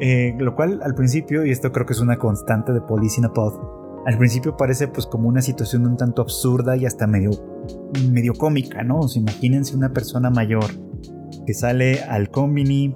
[0.03, 3.27] Eh, lo cual al principio, y esto creo que es una constante de Police in
[3.27, 3.33] a
[4.07, 7.31] al principio parece pues como una situación un tanto absurda y hasta medio,
[8.11, 9.01] medio cómica, ¿no?
[9.01, 10.64] O sea, imagínense una persona mayor
[11.46, 12.94] que sale al combini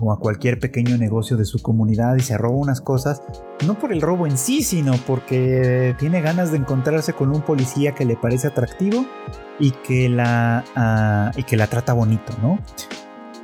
[0.00, 3.22] o a cualquier pequeño negocio de su comunidad y se roba unas cosas,
[3.66, 7.92] no por el robo en sí, sino porque tiene ganas de encontrarse con un policía
[7.92, 9.06] que le parece atractivo
[9.58, 12.58] y que la, ah, y que la trata bonito, ¿no?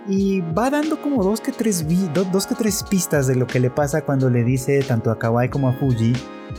[0.08, 3.70] Y va dando como dos que, tres dos que tres pistas de lo que le
[3.70, 6.12] pasa cuando le dice tanto a Kawai como a Fuji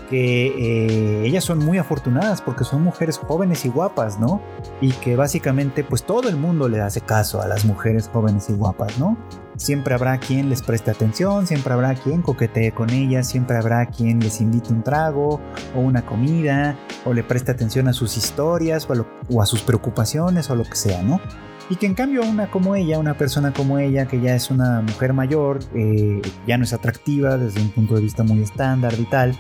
[0.10, 4.41] que eh, ellas son muy afortunadas porque son mujeres jóvenes y guapas, ¿no?
[4.82, 8.53] Y que básicamente pues todo el mundo le hace caso a las mujeres jóvenes y
[8.53, 9.17] guapas, ¿no?
[9.56, 14.20] Siempre habrá quien les preste atención, siempre habrá quien coquetee con ellas, siempre habrá quien
[14.20, 15.39] les invite un trago
[15.76, 18.88] o una comida o le preste atención a sus historias
[19.30, 21.22] o a, sus preocupaciones o lo que sea, ¿no?
[21.70, 24.82] Y que en cambio una como ella, una persona como ella, que ya es una
[24.82, 29.06] mujer mayor, eh, ya no es atractiva desde un punto de vista muy estándar y
[29.06, 29.38] tal,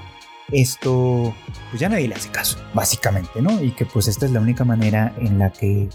[0.51, 1.33] esto
[1.69, 3.61] pues ya nadie le hace caso, básicamente, ¿no?
[3.61, 5.89] Y que pues esta es la única manera en la que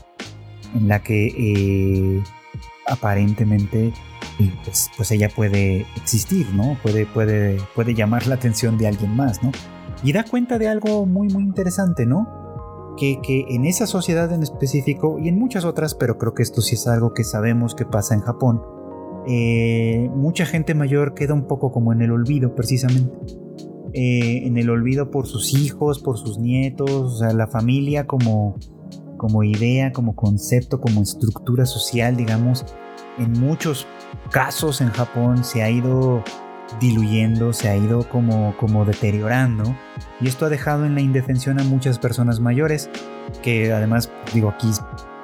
[0.75, 2.23] en la que eh,
[2.87, 3.93] aparentemente
[4.65, 6.79] pues, pues, ella puede existir, ¿no?
[6.83, 9.51] Puede, puede, puede llamar la atención de alguien más, ¿no?
[10.03, 12.95] Y da cuenta de algo muy, muy interesante, ¿no?
[12.97, 16.61] Que, que, en esa sociedad en específico y en muchas otras, pero creo que esto
[16.61, 18.61] sí es algo que sabemos que pasa en Japón,
[19.31, 23.13] eh, mucha gente mayor queda un poco como en el olvido precisamente.
[23.93, 28.57] Eh, en el olvido por sus hijos, por sus nietos, o sea, la familia como,
[29.17, 32.65] como idea, como concepto, como estructura social, digamos,
[33.19, 33.87] en muchos
[34.31, 36.23] casos en Japón se ha ido
[36.81, 39.75] diluyendo, se ha ido como, como deteriorando
[40.21, 42.91] y esto ha dejado en la indefensión a muchas personas mayores
[43.43, 44.71] que además digo aquí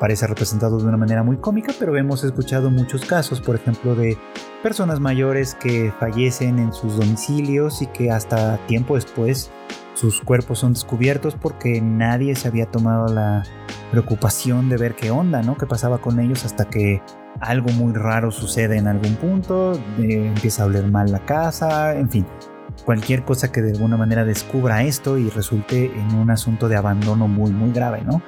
[0.00, 4.16] parece representado de una manera muy cómica pero hemos escuchado muchos casos por ejemplo de
[4.62, 9.50] personas mayores que fallecen en sus domicilios y que hasta tiempo después
[9.94, 13.44] sus cuerpos son descubiertos porque nadie se había tomado la
[13.90, 15.56] preocupación de ver qué onda, ¿no?
[15.56, 17.00] ¿Qué pasaba con ellos hasta que
[17.40, 22.26] algo muy raro sucede en algún punto, empieza a oler mal la casa, en fin,
[22.84, 27.28] cualquier cosa que de alguna manera descubra esto y resulte en un asunto de abandono
[27.28, 28.22] muy muy grave, ¿no?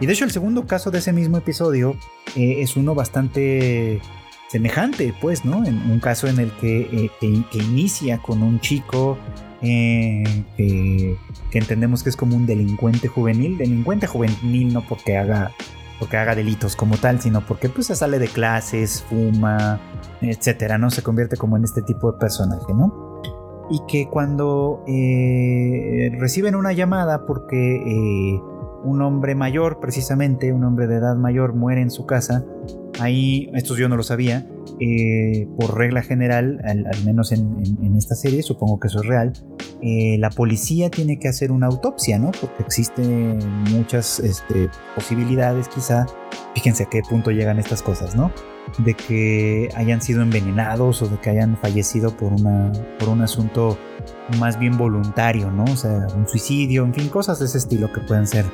[0.00, 1.96] Y de hecho el segundo caso de ese mismo episodio
[2.36, 4.00] eh, es uno bastante
[4.48, 5.64] semejante, pues, ¿no?
[5.64, 9.18] En un caso en el que, eh, que, inicia con un chico
[9.60, 15.50] eh, que entendemos que es como un delincuente juvenil, delincuente juvenil no porque haga
[15.98, 19.80] porque haga delitos como tal, sino porque pues se sale de clases, fuma,
[20.20, 20.90] etcétera, ¿no?
[20.90, 23.20] Se convierte como en este tipo de personaje, ¿no?
[23.70, 28.40] Y que cuando eh, reciben una llamada porque eh,
[28.84, 32.44] un hombre mayor, precisamente, un hombre de edad mayor, muere en su casa,
[33.00, 34.46] ahí, esto yo no lo sabía,
[34.80, 39.32] eh, por regla general, al, menos en, esta serie, supongo que eso es real,
[39.82, 42.30] eh, la policía tiene que hacer una autopsia, ¿no?
[42.40, 43.38] Porque existen
[43.70, 46.06] muchas este, posibilidades, quizá,
[46.54, 48.30] fíjense a qué punto llegan estas cosas, ¿no?
[48.78, 53.78] De que hayan sido envenenados o de que hayan fallecido por, una, por un asunto
[54.38, 55.64] más bien voluntario, ¿no?
[55.64, 58.44] O sea, un suicidio, en fin, cosas de ese estilo que pueden ser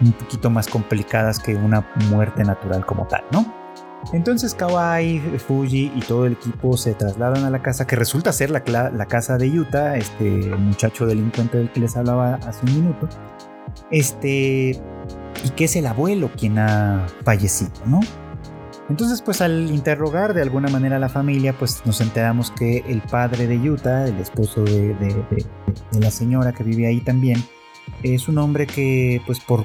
[0.00, 3.60] un poquito más complicadas que una muerte natural como tal, ¿no?
[4.12, 8.50] Entonces Kawai, Fuji y todo el equipo se trasladan a la casa que resulta ser
[8.50, 8.62] la,
[9.06, 10.24] casa de Yuta, este
[10.56, 13.08] muchacho delincuente del que les hablaba hace un minuto.
[13.90, 14.80] Este,
[15.44, 18.00] y que es el abuelo quien ha fallecido, ¿no?
[18.90, 23.00] Entonces, pues al interrogar de alguna manera a la familia, pues nos enteramos que el
[23.00, 27.42] padre de Yuta, el esposo de, de la señora que vive ahí también,
[28.02, 29.64] es un hombre que, pues por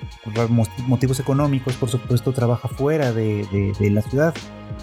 [0.87, 4.33] motivos económicos, por supuesto, trabaja fuera de, la ciudad.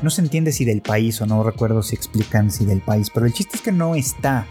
[0.02, 3.26] No se entiende si del país o no recuerdo si explican si del país, pero
[3.26, 4.46] el chiste es que no está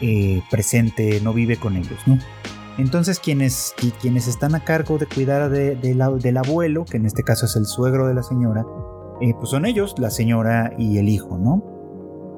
[0.00, 2.18] eh, presente, no vive con ellos, ¿no?
[2.76, 7.56] Entonces quienes, quienes están a cargo de cuidar del abuelo, que en este caso es
[7.56, 8.64] el suegro de la señora,
[9.20, 11.74] eh, pues son ellos, la señora y el hijo, ¿no?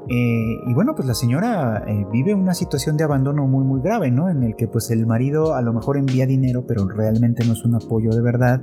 [0.08, 4.10] Eh, y bueno, pues la señora eh, vive una situación de abandono muy muy grave,
[4.12, 4.28] ¿no?
[4.28, 7.64] En el que pues el marido a lo mejor envía dinero, pero realmente no es
[7.64, 8.62] un apoyo de verdad.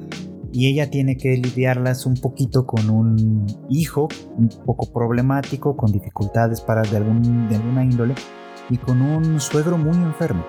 [0.54, 6.62] Y ella tiene que lidiarlas un poquito con un hijo un poco problemático, con dificultades
[6.62, 8.14] para de, algún, de alguna índole,
[8.70, 10.46] y con un suegro muy enfermo.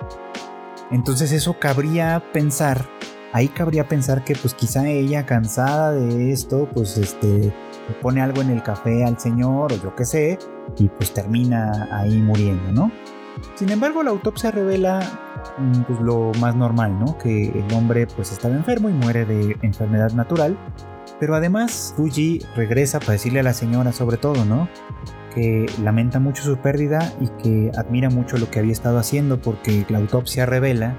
[0.91, 2.85] Entonces eso cabría pensar,
[3.33, 7.53] ahí cabría pensar que pues quizá ella cansada de esto, pues este,
[8.01, 10.39] pone algo en el café al señor o yo qué sé,
[10.77, 12.91] y pues termina ahí muriendo, ¿no?
[13.55, 14.99] Sin embargo, la autopsia revela
[15.57, 17.17] mm, pues, lo más normal, ¿no?
[17.17, 20.57] Que el hombre pues estaba enfermo y muere de enfermedad natural.
[21.19, 24.67] Pero además Fuji regresa para decirle a la señora sobre todo, ¿no?
[25.33, 29.85] Que lamenta mucho su pérdida y que admira mucho lo que había estado haciendo porque
[29.89, 30.97] la autopsia revela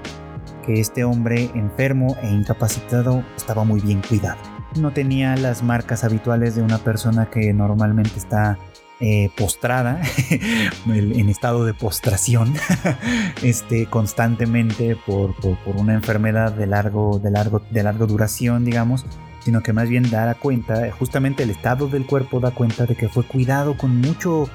[0.67, 4.37] que este hombre enfermo e incapacitado estaba muy bien cuidado.
[4.75, 8.59] No tenía las marcas habituales de una persona que normalmente está
[8.99, 10.01] eh, postrada,
[10.87, 12.53] en estado de postración,
[13.43, 19.05] este, constantemente por, una enfermedad de largo, de, largo, de largo duración, digamos,
[19.39, 23.07] sino que más bien da cuenta, justamente el estado del cuerpo da cuenta de que
[23.07, 24.49] fue cuidado con mucho,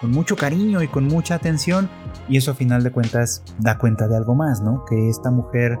[0.00, 1.90] con mucho cariño y con mucha atención,
[2.28, 4.84] y eso a final de cuentas da cuenta de algo más, ¿no?
[4.84, 5.78] Que esta mujer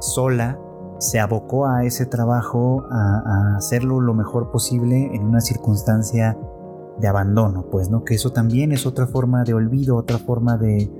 [0.00, 0.58] sola
[0.98, 6.36] se abocó a ese trabajo, a, hacerlo lo mejor posible en una circunstancia
[6.98, 8.04] de abandono, pues, ¿no?
[8.04, 10.90] Que eso también es otra forma de olvido, otra forma de,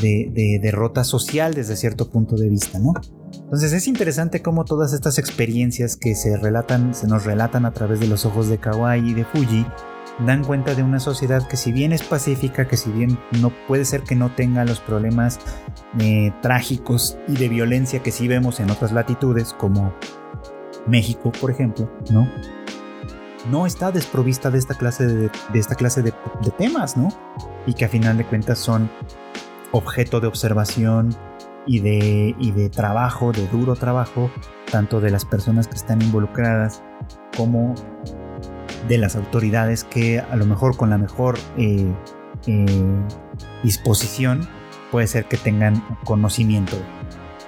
[0.00, 2.94] de, derrota social desde cierto punto de vista, ¿no?
[3.34, 8.00] Entonces es interesante cómo todas estas experiencias que se relatan, se nos relatan a través
[8.00, 9.66] de los ojos de Kawai y de Fuji,
[10.20, 13.84] dan cuenta de una sociedad que si bien es pacífica, que si bien no puede
[13.84, 15.40] ser que no tenga los problemas
[15.98, 19.94] eh, trágicos y de violencia que sí vemos en otras latitudes, como
[20.86, 22.28] México, por ejemplo, ¿no?
[23.50, 26.12] no está desprovista de esta clase de, esta clase de,
[26.58, 27.08] temas, ¿no?
[27.66, 28.90] Y que a final de cuentas son
[29.72, 31.14] objeto de observación
[31.66, 34.30] y de, y de trabajo, de duro trabajo,
[34.70, 36.82] tanto de las personas que están involucradas
[37.36, 37.74] como
[38.88, 41.92] de las autoridades que a lo mejor con la mejor eh,
[42.46, 42.66] eh,
[43.62, 44.48] disposición
[44.90, 46.76] puede ser que tengan conocimiento.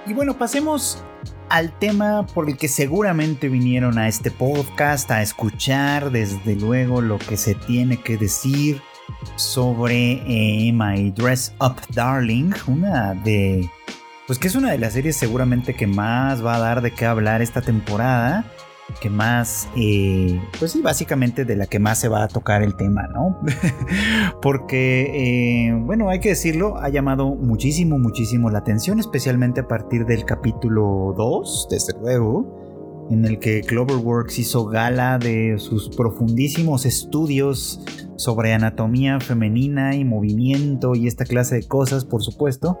[0.07, 1.03] Y bueno, pasemos
[1.49, 7.17] al tema por el que seguramente vinieron a este podcast a escuchar desde luego lo
[7.17, 8.81] que se tiene que decir
[9.35, 13.69] sobre eh, My Dress Up Darling, una de
[14.27, 17.05] pues que es una de las series seguramente que más va a dar de qué
[17.05, 18.45] hablar esta temporada
[19.01, 22.75] que más, eh, pues sí, básicamente de la que más se va a tocar el
[22.75, 23.39] tema, ¿no?
[24.41, 30.05] Porque, eh, bueno, hay que decirlo, ha llamado muchísimo, muchísimo la atención, especialmente a partir
[30.05, 32.64] del capítulo 2, desde luego,
[33.09, 37.81] en el que Cloverworks hizo gala de sus profundísimos estudios
[38.17, 42.79] sobre anatomía femenina y movimiento y esta clase de cosas, por supuesto,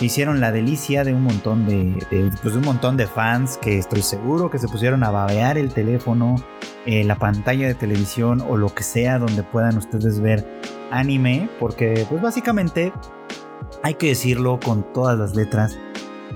[0.00, 1.96] hicieron la delicia de un montón de,
[2.42, 6.36] pues, un montón de fans que estoy seguro que se pusieron a babear el teléfono,
[6.86, 10.44] eh, la pantalla de televisión o lo que sea donde puedan ustedes ver
[10.90, 12.92] anime, porque pues básicamente
[13.82, 15.78] hay que decirlo con todas las letras,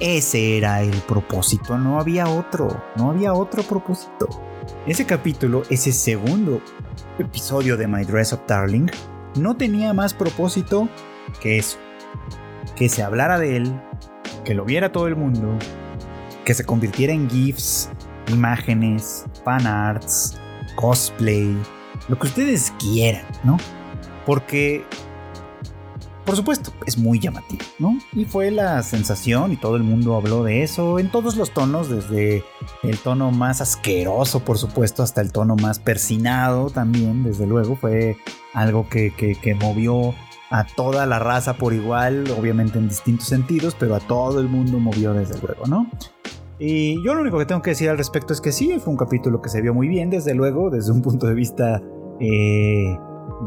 [0.01, 4.29] ese era el propósito, no había otro, no había otro propósito.
[4.87, 6.61] Ese capítulo, ese segundo
[7.19, 8.87] episodio de My Dress Up Darling,
[9.37, 10.89] no tenía más propósito
[11.41, 11.79] que eso.
[12.77, 13.81] Que se hablara de él,
[14.45, 15.59] que lo viera todo el mundo,
[16.45, 17.91] que se convirtiera en GIFs,
[18.29, 20.41] imágenes, fanarts,
[20.77, 21.57] cosplay,
[22.09, 23.57] lo que ustedes quieran, ¿no?
[24.25, 24.85] Porque
[26.29, 27.97] por supuesto, es muy llamativo, ¿no?
[28.13, 31.89] Y fue la sensación y todo el mundo habló de eso en todos los tonos,
[31.89, 32.45] desde
[32.83, 38.19] el tono más asqueroso, por supuesto, hasta el tono más persinado también, desde luego, fue
[38.53, 40.15] algo que, movió
[40.51, 44.79] a toda la raza por igual, obviamente en distintos sentidos, pero a todo el mundo
[44.79, 45.91] movió desde luego, ¿no?
[46.59, 48.99] Y yo lo único que tengo que decir al respecto es que sí, fue un
[48.99, 51.81] capítulo que se vio muy bien, desde luego, desde un punto de vista
[52.21, 52.99] eh,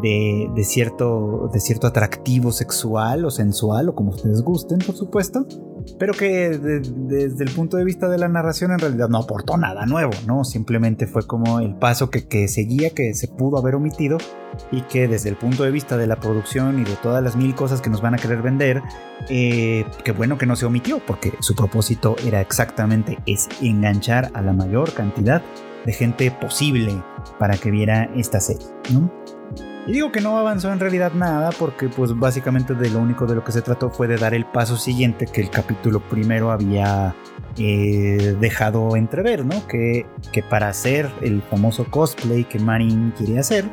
[0.02, 5.46] de, cierto, de cierto atractivo sexual o sensual o como ustedes gusten, por supuesto,
[6.00, 9.86] pero que desde el punto de vista de la narración en realidad no aportó nada
[9.86, 10.44] nuevo, ¿no?
[10.44, 14.17] Simplemente fue como el paso que, seguía, que se pudo haber omitido
[14.72, 17.56] y que desde el punto de vista de la producción y de todas las mil
[17.56, 18.82] cosas que nos van a querer vender,
[19.30, 24.41] eh, qué bueno que no se omitió, porque su propósito era exactamente ese, enganchar a
[24.41, 25.41] la mayor cantidad
[25.86, 26.94] de gente posible
[27.39, 28.67] para que viera esta serie.
[29.88, 33.36] Y digo que no avanzó en realidad nada porque pues básicamente de lo único de
[33.36, 37.15] lo que se trató fue de dar el paso siguiente que el capítulo primero había
[37.58, 39.67] eh, dejado entrever, ¿no?
[39.67, 43.65] Que, que para hacer el famoso cosplay que Marin quiere hacer,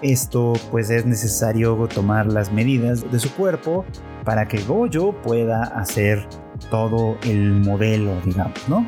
[0.00, 3.84] esto pues es necesario tomar las medidas de su cuerpo
[4.24, 6.26] para que Goyo pueda hacer
[6.70, 8.86] todo el modelo, digamos, ¿no?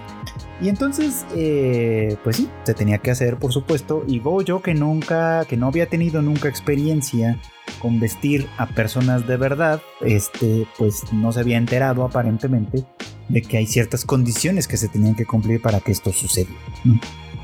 [0.65, 4.03] Y entonces, eh, pues sí, se tenía que hacer, por supuesto.
[4.07, 7.39] Y Goyo, que nunca, que no había tenido nunca experiencia
[7.83, 12.83] con vestir a personas de verdad, este, pues no se había enterado aparentemente
[13.29, 16.59] de que hay ciertas condiciones que se tenían que cumplir para que esto sucediera.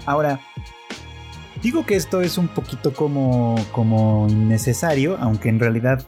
[0.07, 0.41] Ahora,
[1.63, 6.07] digo que esto es un poquito como, como innecesario, aunque en realidad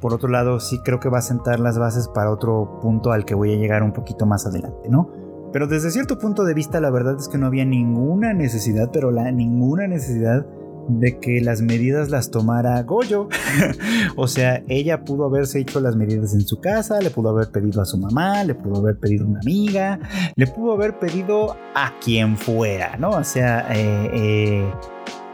[0.00, 3.26] por otro lado sí creo que va a sentar las bases para otro punto al
[3.26, 5.23] que voy a llegar un poquito más adelante, ¿no?
[5.54, 9.12] Pero desde cierto punto de vista la verdad es que no había ninguna necesidad, pero
[9.12, 10.44] la ninguna necesidad
[10.88, 13.28] de que las medidas las tomara Goyo.
[14.16, 17.80] o sea, ella pudo haberse hecho las medidas en su casa, le pudo haber pedido
[17.80, 20.00] a su mamá, le pudo haber pedido a una amiga,
[20.34, 23.10] le pudo haber pedido a quien fuera, ¿no?
[23.10, 24.72] O sea, eh, eh,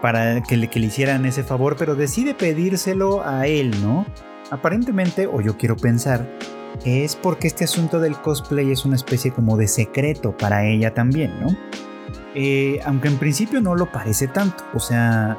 [0.03, 4.05] para que le, que le hicieran ese favor, pero decide pedírselo a él, ¿no?
[4.51, 6.29] Aparentemente, o yo quiero pensar,
[6.85, 11.39] es porque este asunto del cosplay es una especie como de secreto para ella también,
[11.41, 11.49] ¿no?
[12.35, 15.37] Eh, aunque en principio no lo parece tanto, o sea,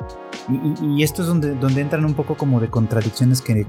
[0.50, 3.66] y, esto es donde, donde entran un poco como de contradicciones que,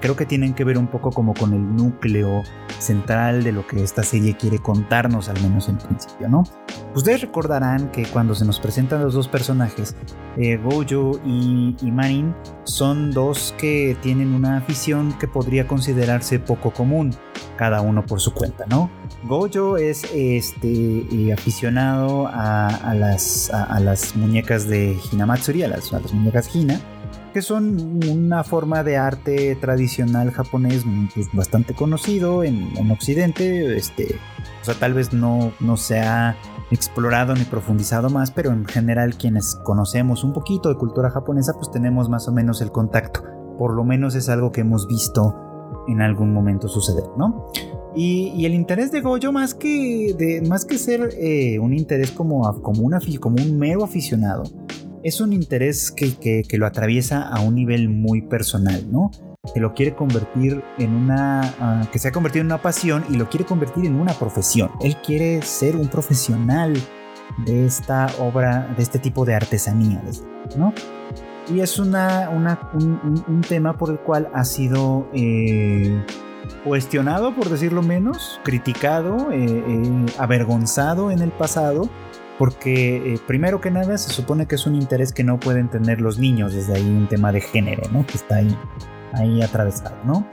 [0.00, 2.42] creo que tienen que ver un poco como con el núcleo
[2.78, 6.44] central de lo que esta serie quiere contarnos, al menos en principio, ¿no?
[6.94, 9.94] Ustedes recordarán que cuando se nos presentan los dos personajes,
[10.36, 12.34] eh, Gojo y, y Marin,
[12.64, 17.14] son dos que tienen una afición que podría considerarse poco común,
[17.56, 18.90] cada uno por su cuenta, ¿no?
[19.24, 26.12] Gojo es este, eh, aficionado a, las, a, las muñecas de Hinamatsuri, a las, las
[26.12, 26.80] muñecas Hina,
[27.32, 30.84] que son una forma de arte tradicional japonés
[31.14, 33.76] pues, bastante conocido en, Occidente.
[33.76, 34.16] Este,
[34.60, 36.36] o sea, tal vez no, no sea
[36.70, 41.70] explorado ni profundizado más, pero en general quienes conocemos un poquito de cultura japonesa, pues
[41.70, 43.22] tenemos más o menos el contacto.
[43.58, 45.34] Por lo menos es algo que hemos visto
[45.88, 47.46] en algún momento suceder, ¿no?
[47.94, 52.42] Y, el interés de Goyo, más que, de, más que ser eh, un interés como,
[52.62, 54.44] como, una, como un mero aficionado,
[55.02, 59.10] es un interés que, que, lo atraviesa a un nivel muy personal, ¿no?
[59.54, 61.40] Que lo quiere convertir en una.
[61.58, 64.70] Ah, que se ha convertido en una pasión y lo quiere convertir en una profesión.
[64.82, 66.74] Él quiere ser un profesional
[67.46, 70.02] de esta obra, de este tipo de artesanía,
[70.56, 70.74] ¿no?
[71.48, 76.04] Y es una, un, tema por el cual ha sido eh,
[76.64, 81.88] cuestionado, por decirlo menos, criticado, eh, eh, avergonzado en el pasado,
[82.40, 86.18] porque primero que nada se supone que es un interés que no pueden tener los
[86.18, 88.06] niños, desde ahí un tema de género, ¿no?
[88.06, 88.56] Que está ahí,
[89.12, 90.26] ahí atravesado, ¿no?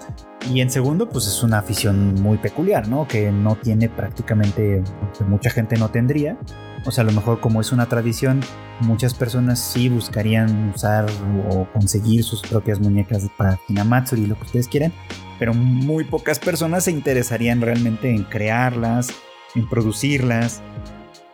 [0.49, 3.09] Y en segundo, pues es una afición muy peculiar, ¿no?
[3.09, 4.85] Que no tiene prácticamente,
[5.17, 6.37] que mucha gente no tendría.
[6.85, 8.39] O sea, a lo mejor como es una tradición,
[8.79, 11.07] muchas personas sí buscarían usar
[11.49, 14.93] o conseguir sus propias muñecas para Hinamatsuri, lo que ustedes quieran,
[15.39, 19.09] pero muy pocas personas se interesarían realmente en crearlas,
[19.55, 20.63] en producirlas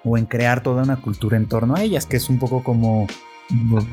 [0.04, 3.08] o en crear toda una cultura en torno a ellas, que es un poco como,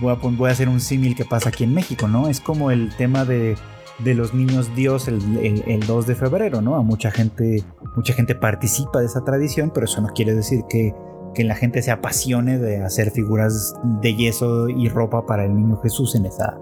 [0.01, 2.29] voy a, hacer un símil que pasa aquí en México, ¿no?
[2.29, 3.57] Es como el tema de,
[4.05, 6.77] los niños Dios el, el, 2 de febrero, ¿no?
[6.77, 7.63] A mucha gente,
[7.97, 10.95] mucha gente participa de esa tradición, pero eso no quiere decir que
[11.35, 15.81] que la gente se apasione de hacer figuras de yeso y ropa para el niño
[15.83, 16.59] Jesús en esa,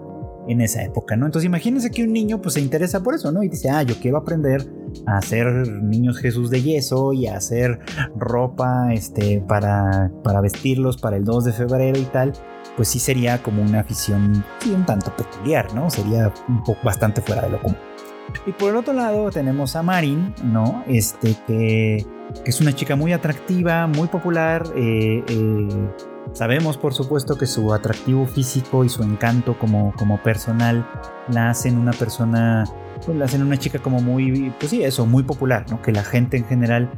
[0.49, 1.27] en esa época, ¿no?
[1.27, 3.43] Entonces imagínense que un niño pues se interesa por eso, ¿no?
[3.43, 4.67] Y dice, ah, yo quiero aprender
[5.05, 5.45] a hacer
[5.81, 7.79] niños Jesús de yeso y a hacer
[8.17, 12.33] ropa este, para, para vestirlos para el 2 de febrero y tal,
[12.75, 15.89] pues sí sería como una afición sí, un tanto peculiar, ¿no?
[15.89, 17.77] Sería un poco bastante fuera de lo común.
[18.45, 20.83] Y por el otro lado tenemos a Marin, ¿no?
[20.87, 22.05] Este que
[22.43, 24.63] que es una chica muy atractiva, muy popular.
[24.75, 25.89] Eh, eh,
[26.33, 30.87] sabemos, por supuesto, que su atractivo físico y su encanto como, como personal
[31.29, 32.63] la hacen una persona,
[33.05, 35.81] pues la hacen una chica como muy, pues sí, eso, muy popular, ¿no?
[35.81, 36.89] Que la gente en general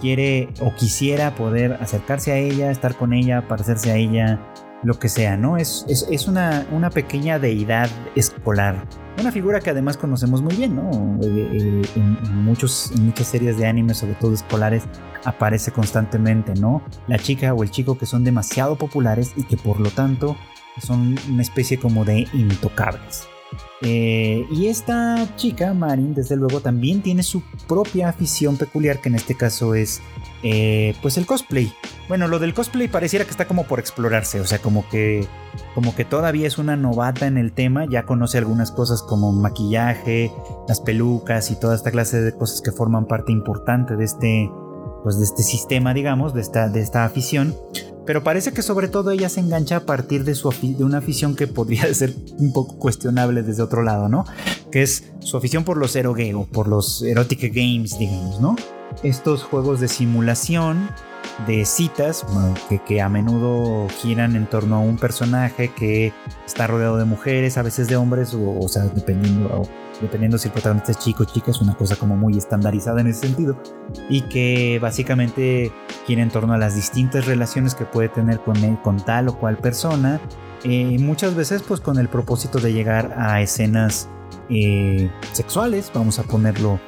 [0.00, 4.40] quiere o quisiera poder acercarse a ella, estar con ella, parecerse a ella,
[4.82, 5.56] lo que sea, ¿no?
[5.56, 8.86] Es, es, una, una, pequeña deidad escolar.
[9.18, 10.90] Una figura que además conocemos muy bien, ¿no?
[11.22, 14.84] Eh, eh, en, muchos, en muchas series de anime, sobre todo escolares,
[15.24, 16.82] aparece constantemente, ¿no?
[17.08, 20.36] La chica o el chico que son demasiado populares y que por lo tanto
[20.80, 23.26] son una especie como de intocables.
[23.82, 29.16] Eh, y esta chica, Marin, desde luego, también tiene su propia afición peculiar, que en
[29.16, 30.00] este caso es
[31.02, 31.72] pues el cosplay.
[32.08, 35.26] Bueno, lo del cosplay pareciera que está como por explorarse, o sea, como que
[35.74, 40.30] como que todavía es una novata en el tema, ya conoce algunas cosas como maquillaje,
[40.68, 44.50] las pelucas y toda esta clase de cosas que forman parte importante de este
[45.02, 47.54] pues de este sistema, digamos, de esta de esta afición,
[48.06, 51.34] pero parece que sobre todo ella se engancha a partir de su de una afición
[51.34, 54.24] que podría ser un poco cuestionable desde otro lado, ¿no?
[54.70, 58.56] Que es su afición por los eroge o por los erotic games, digamos, ¿no?
[59.02, 60.88] Estos juegos de simulación
[61.46, 62.24] de citas
[62.86, 66.12] que, a menudo giran en torno a un personaje que
[66.46, 69.68] está rodeado de mujeres, a veces de hombres, o, sea, dependiendo,
[70.00, 73.08] dependiendo si el protagonista es chico o chica, es una cosa como muy estandarizada en
[73.08, 73.60] ese sentido,
[74.08, 75.72] y que básicamente
[76.06, 79.56] gira en torno a las distintas relaciones que puede tener con, con tal o cual
[79.56, 80.20] persona,
[80.64, 84.08] eh, muchas veces pues con el propósito de llegar a escenas
[84.48, 86.80] eh, sexuales, vamos a ponerlo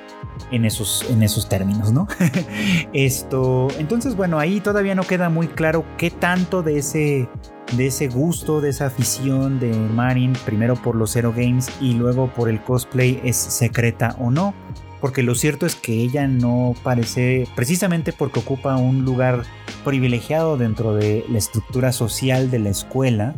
[0.51, 2.07] en esos, en esos términos, ¿no?
[2.93, 7.28] Esto, entonces, bueno, ahí todavía no queda muy claro qué tanto de ese,
[7.76, 12.32] de ese gusto, de esa afición de Marin, primero por los Zero Games y luego
[12.32, 14.55] por el cosplay, es secreta o no.
[15.01, 19.45] Porque lo cierto es que ella no parece, precisamente porque ocupa un lugar
[19.84, 23.36] privilegiado dentro de la estructura social de la escuela,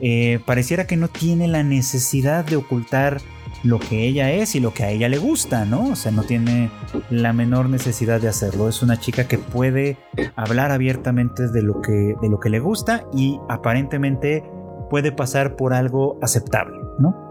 [0.00, 3.20] eh, pareciera que no tiene la necesidad de ocultar
[3.62, 5.90] lo que ella es y lo que a ella le gusta, ¿no?
[5.90, 6.70] O sea, no tiene
[7.10, 8.68] la menor necesidad de hacerlo.
[8.68, 9.98] Es una chica que puede
[10.36, 14.44] hablar abiertamente de lo que, de lo que le gusta y aparentemente
[14.88, 17.30] puede pasar por algo aceptable, ¿no?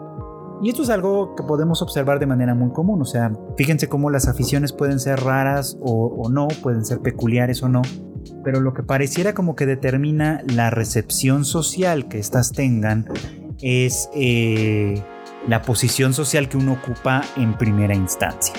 [0.61, 4.09] Y esto es algo que podemos observar de manera muy común, o sea, fíjense cómo
[4.09, 7.81] las aficiones pueden ser raras o, no, pueden ser peculiares o no,
[8.43, 13.05] pero lo que pareciera como que determina la recepción social que éstas tengan
[13.61, 15.01] es eh,
[15.47, 18.53] la posición social que uno ocupa en primera instancia.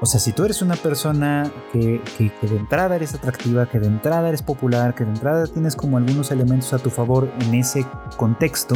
[0.00, 4.28] O sea, si tú eres una persona que, de entrada eres atractiva, que de entrada
[4.28, 8.74] eres popular, que de entrada tienes como algunos elementos a tu favor en ese contexto,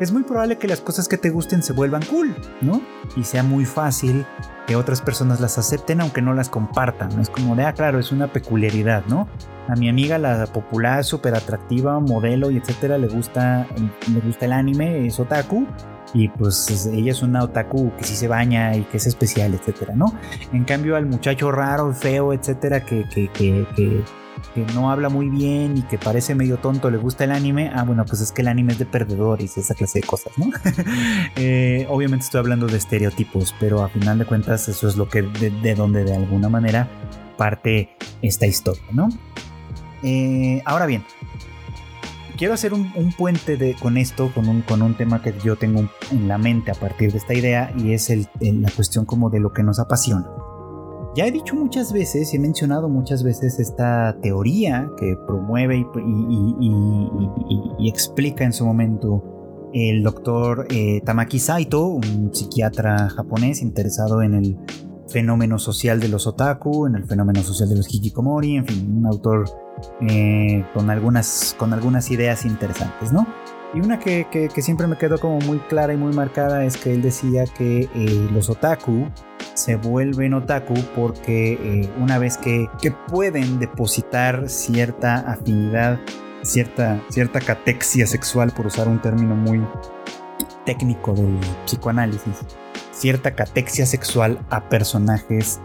[0.00, 2.80] es muy probable que las cosas que te gusten se vuelvan cool, ¿no?
[3.16, 4.26] Y sea muy fácil
[4.66, 7.20] que otras personas las acepten aunque no las compartan.
[7.20, 9.28] Es como de, ah, claro, es una peculiaridad, ¿no?
[9.68, 13.66] A mi amiga, la popular, súper atractiva, modelo y etcétera, le gusta,
[14.12, 15.66] le gusta el anime, es otaku.
[16.14, 19.94] Y pues ella es una otaku que sí se baña y que es especial, etcétera,
[19.94, 20.14] ¿no?
[20.52, 24.04] En cambio, al muchacho raro, feo, etcétera, que, que, que,
[24.74, 28.04] no habla muy bien y que parece medio tonto le gusta el anime, ah, bueno,
[28.06, 30.46] pues es que el anime es de perdedores y esa clase de cosas, ¿no?
[31.36, 35.22] Eh, obviamente estoy hablando de estereotipos, pero a final de cuentas eso es lo que
[35.22, 36.88] de, donde de alguna manera
[37.36, 37.90] parte
[38.22, 39.08] esta historia, ¿no?
[40.02, 41.04] Eh, ahora bien,
[42.36, 44.48] quiero hacer un, puente con esto, con
[44.82, 48.10] un, tema que yo tengo en la mente a partir de esta idea y es
[48.40, 50.26] la cuestión como de lo que nos apasiona.
[51.14, 55.78] Ya he dicho muchas veces y he mencionado muchas veces esta teoría que promueve
[57.78, 64.34] y, explica en su momento el doctor eh, Tamaki Saito, un psiquiatra japonés interesado en
[64.34, 64.58] el
[65.08, 69.06] fenómeno social de los otaku, en el fenómeno social de los hikikomori, en fin, un
[69.06, 69.65] autor
[70.00, 73.26] eh, con, algunas, con algunas ideas interesantes, ¿no?
[73.74, 77.02] Y una que, siempre me quedó como muy clara y muy marcada es que él
[77.02, 79.08] decía que eh, los otaku
[79.54, 82.68] se vuelven otaku porque eh, una vez que,
[83.08, 86.00] pueden depositar cierta afinidad,
[86.42, 89.62] cierta, cierta catexia sexual, por usar un término muy
[90.64, 92.36] técnico del psicoanálisis,
[92.92, 95.60] cierta catexia sexual a personajes,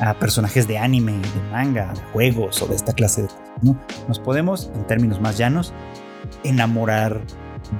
[0.00, 3.42] a personajes de anime, de manga, de juegos o de esta clase de cosas.
[3.62, 3.78] ¿no?
[4.08, 5.72] Nos podemos, en términos más llanos,
[6.44, 7.22] enamorar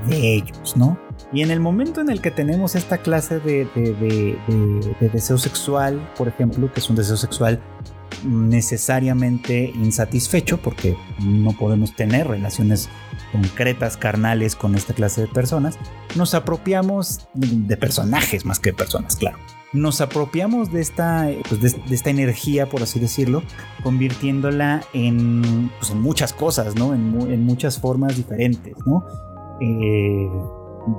[0.08, 0.98] de ellos, ¿no?
[1.32, 3.66] Y en el momento en el que tenemos esta clase de,
[5.00, 7.60] deseo sexual, por ejemplo, que es un deseo sexual
[8.24, 12.88] necesariamente insatisfecho, porque no podemos tener relaciones
[13.32, 15.78] concretas, carnales con esta clase de personas,
[16.14, 19.38] nos apropiamos de personajes más que de personas, claro.
[19.72, 23.42] Nos apropiamos de esta, pues, de, esta energía, por así decirlo,
[23.82, 26.94] convirtiéndola en, pues, muchas cosas, ¿no?
[26.94, 29.04] En, en muchas formas diferentes, ¿no?
[29.60, 30.28] Eh,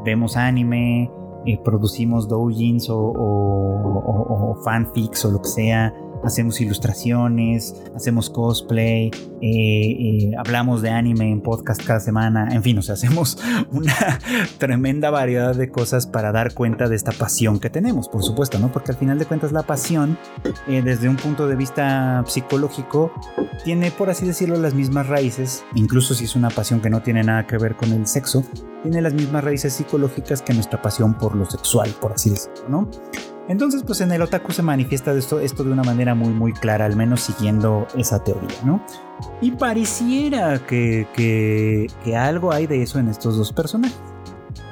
[0.06, 1.12] vemos anime,
[1.46, 5.94] eh, producimos doujins o, fanfics o lo que sea,
[6.24, 9.12] hacemos ilustraciones, hacemos cosplay,
[9.42, 13.38] eh, eh, hablamos de anime en podcast cada semana, en fin, o sea, hacemos
[13.72, 14.20] una
[14.58, 18.72] tremenda variedad de cosas para dar cuenta de esta pasión que tenemos, por supuesto, ¿no?
[18.72, 20.18] Porque al final de cuentas la pasión,
[20.68, 23.12] eh, desde un punto de vista psicológico,
[23.64, 27.24] tiene, por así decirlo, las mismas raíces, incluso si es una pasión que no tiene
[27.24, 28.44] nada que ver con el sexo,
[28.84, 32.90] tiene las mismas raíces psicológicas que nuestra pasión por lo sexual, por así decirlo, ¿no?
[33.50, 36.86] Entonces, pues en el otaku se manifiesta esto, esto de una manera muy, muy clara,
[36.86, 38.82] al menos siguiendo esa teoría, ¿no?
[39.42, 43.98] Y pareciera que, algo hay de eso en estos dos personajes.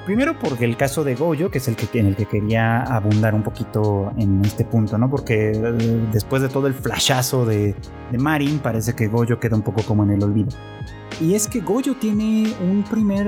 [0.06, 3.36] Primero porque el caso de Goyo, que es el que, en el que quería abundar
[3.36, 5.10] un poquito en este punto, ¿no?
[5.10, 7.76] Porque eh, después de todo el flashazo de,
[8.12, 10.50] de Marin, parece que Goyo queda un poco como en el olvido.
[11.20, 13.28] Y es que Goyo tiene un primer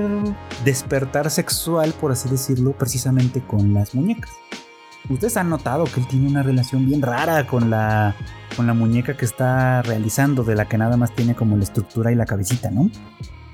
[0.64, 4.32] despertar sexual, por así decirlo, precisamente con las muñecas.
[5.08, 8.14] Ustedes han notado que él tiene una relación bien rara con la,
[8.56, 12.10] con la muñeca que está realizando, de la que nada más tiene como la estructura
[12.10, 12.90] y la cabecita, ¿no?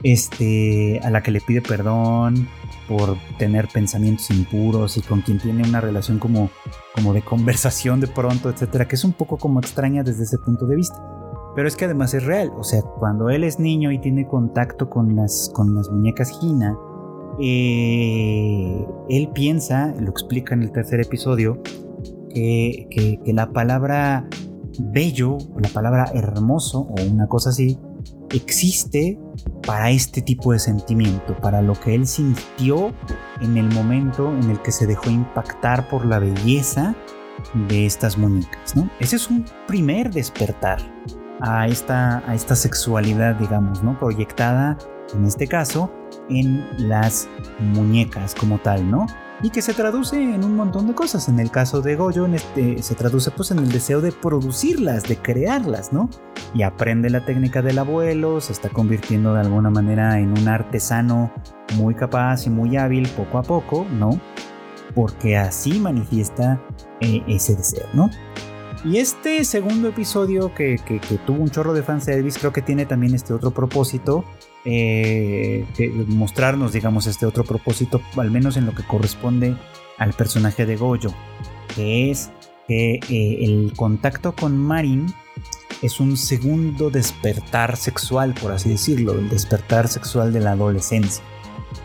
[0.03, 2.49] Este, a la que le pide perdón
[2.89, 6.51] por tener pensamientos impuros y con quien tiene una relación como,
[6.95, 10.67] como de conversación de pronto, etcétera, que es un poco como extraña desde ese punto
[10.67, 10.97] de vista.
[11.57, 14.89] Pero es que además es real, o sea, cuando él es niño y tiene contacto
[14.89, 16.77] con las, con las muñecas Gina,
[17.39, 21.63] eh, él piensa, lo explica en el tercer episodio,
[22.35, 24.29] que, la palabra
[24.79, 27.79] bello, la palabra hermoso o una cosa así,
[28.33, 29.19] existe
[29.67, 32.93] para este tipo de sentimiento, para lo que él sintió
[33.41, 36.95] en el momento en el que se dejó impactar por la belleza
[37.69, 38.77] de estas muñecas.
[38.77, 38.89] ¿no?
[39.01, 40.79] Ese es un primer despertar
[41.41, 43.99] a esta, a esta sexualidad, digamos, ¿no?
[43.99, 44.79] proyectada
[45.15, 45.91] en este caso
[46.31, 47.29] en las
[47.59, 49.07] muñecas como tal, ¿no?
[49.43, 51.29] Y que se traduce en un montón de cosas.
[51.29, 55.17] En el caso de Goyo, este, se traduce pues en el deseo de producirlas, de
[55.17, 56.11] crearlas, ¿no?
[56.55, 61.33] Y aprende la técnica del abuelo, se está convirtiendo de alguna manera en un artesano
[61.77, 64.11] muy capaz y muy hábil poco a poco, ¿no?
[64.95, 66.61] Porque así manifiesta
[67.01, 68.11] eh, ese deseo, ¿no?
[68.85, 70.81] Y este segundo episodio que,
[71.27, 74.25] tuvo un chorro de fanservice creo que tiene también este otro propósito
[74.65, 75.67] eh,
[76.07, 79.55] mostrarnos, digamos, este otro propósito, al menos en lo que corresponde
[79.99, 81.13] al personaje de Goyo,
[81.75, 82.31] que es
[82.67, 85.13] que eh, el contacto con Marin
[85.83, 91.23] es un segundo despertar sexual, por así decirlo, el despertar sexual de la adolescencia.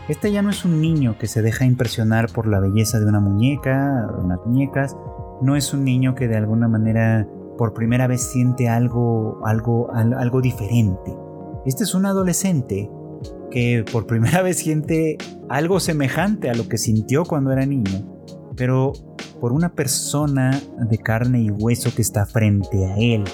[0.08, 3.20] Este ya no es un niño que se deja impresionar por la belleza de una
[3.20, 4.96] muñeca, de unas muñecas,
[5.40, 10.40] no es un niño que de alguna manera por primera vez siente algo, algo, algo
[10.40, 11.16] diferente.
[11.64, 12.90] Este es un adolescente
[13.50, 15.16] que por primera vez siente
[15.48, 18.18] algo semejante a lo que sintió cuando era niño,
[18.56, 18.92] pero
[19.40, 23.24] por una persona de carne y hueso que está frente a él,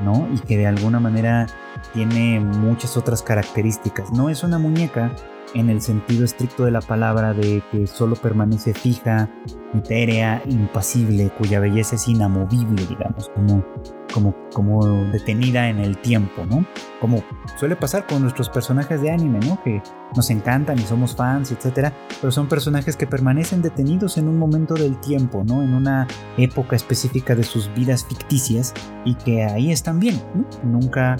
[0.00, 0.28] ¿no?
[0.32, 1.46] Y que de alguna manera
[1.92, 4.12] tiene muchas otras características.
[4.12, 5.14] No es una muñeca,
[5.54, 9.30] en el sentido estricto de la palabra de que solo permanece fija,
[9.74, 13.64] etérea, impasible, cuya belleza es inamovible, digamos, como,
[14.12, 16.64] como, como detenida en el tiempo, ¿no?
[17.00, 17.24] Como
[17.58, 19.62] suele pasar con nuestros personajes de anime, ¿no?
[19.62, 19.82] Que
[20.16, 24.74] nos encantan y somos fans, etcétera, pero son personajes que permanecen detenidos en un momento
[24.74, 25.62] del tiempo, ¿no?
[25.62, 28.74] En una época específica de sus vidas ficticias
[29.04, 30.44] y que ahí están bien, ¿no?
[30.62, 31.16] Nunca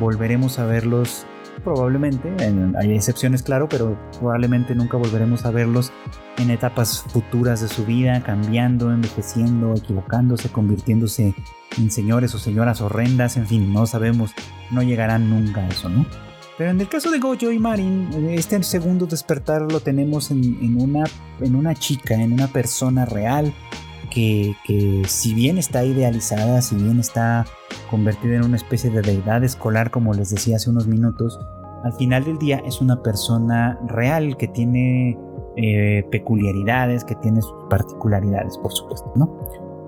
[0.00, 1.26] volveremos a verlos
[1.62, 2.34] probablemente,
[2.78, 5.92] hay excepciones claro, pero probablemente nunca volveremos a verlos
[6.38, 11.34] en etapas futuras de su vida, cambiando, envejeciendo, equivocándose, convirtiéndose
[11.78, 14.32] en señores o señoras horrendas, en fin, no sabemos,
[14.70, 16.06] no llegarán nunca a eso, ¿no?
[16.58, 21.04] Pero en el caso de Gojo y Marin, este segundo despertar lo tenemos en, una,
[21.40, 23.54] en una chica, en una persona real,
[24.12, 27.46] que, si bien está idealizada, si bien está
[27.90, 31.40] convertida en una especie de deidad escolar, como les decía hace unos minutos,
[31.84, 35.18] al final del día es una persona real que tiene
[35.56, 39.38] eh, peculiaridades, que tiene sus particularidades, por supuesto, ¿no?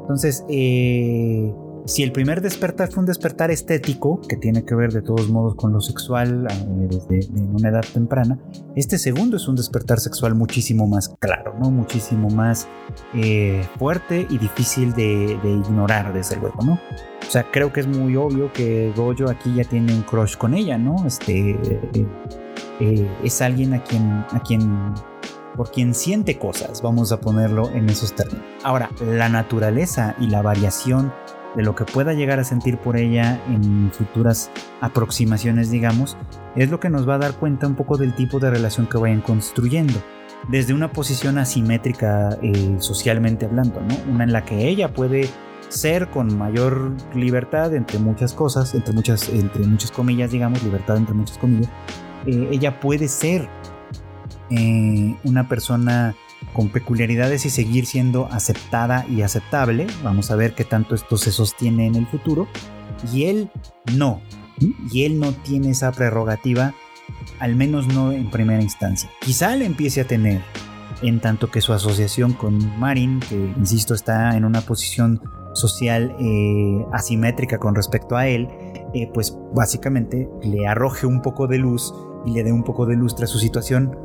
[0.01, 1.55] Entonces, eh,
[1.87, 5.55] si el primer despertar fue un despertar estético, que tiene que ver de todos modos
[5.55, 8.39] con lo sexual eh, desde una edad temprana,
[8.74, 11.70] este segundo es un despertar sexual muchísimo más claro, ¿no?
[11.70, 12.68] Muchísimo más
[13.12, 16.72] eh, fuerte y difícil de, ignorar, desde luego, ¿no?
[16.74, 20.55] O sea, creo que es muy obvio que Goyo aquí ya tiene un crush con
[20.55, 21.07] ella, ¿no?
[21.07, 21.59] Este
[22.80, 24.95] eh, es alguien a quien, a quien
[25.55, 28.45] por quien siente cosas, vamos a ponerlo en esos términos.
[28.62, 31.12] Ahora, la naturaleza y la variación
[31.55, 34.51] de lo que pueda llegar a sentir por ella en futuras
[34.81, 36.17] aproximaciones, digamos,
[36.57, 38.99] es lo que nos va a dar cuenta un poco del tipo de relación que
[38.99, 39.95] vayan construyendo.
[40.49, 44.13] Desde una posición asimétrica eh, socialmente hablando, ¿no?
[44.13, 45.29] Una en la que ella puede
[45.69, 51.15] ser con mayor libertad entre muchas cosas, entre muchas, entre muchas comillas, digamos, libertad entre
[51.15, 51.71] muchas comillas.
[52.27, 53.49] Eh, ella puede ser
[54.51, 56.15] eh, una persona
[56.53, 59.86] con peculiaridades y seguir siendo aceptada y aceptable.
[60.03, 62.49] Vamos a ver qué tanto esto se sostiene en el futuro.
[63.12, 63.51] Y él
[63.97, 64.20] no.
[64.90, 66.74] Y él no tiene esa prerrogativa,
[67.40, 69.11] al menos no en primera instancia.
[69.20, 70.42] Quizá le empiece a tener,
[71.03, 75.20] en tanto que su asociación con Marin, que insisto está en una posición
[75.55, 78.49] social eh, asimétrica con respecto a él,
[78.95, 81.92] eh, pues básicamente le arroje un poco de luz
[82.26, 83.97] y le dé un poco de lustre a su situación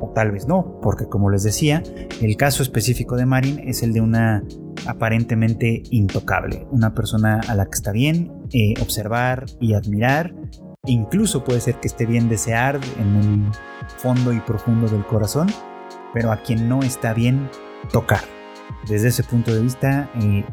[0.00, 1.82] o tal vez no, porque como les decía,
[2.20, 4.42] el caso específico de Marin es el de una
[4.86, 10.34] aparentemente intocable, una persona a la que está bien eh, observar y admirar,
[10.86, 13.52] incluso puede ser que esté bien desear en el
[13.98, 15.48] fondo y profundo del corazón,
[16.14, 17.48] pero a quien no está bien
[17.92, 18.20] tocar.
[18.88, 20.44] Desde ese punto de vista, eh,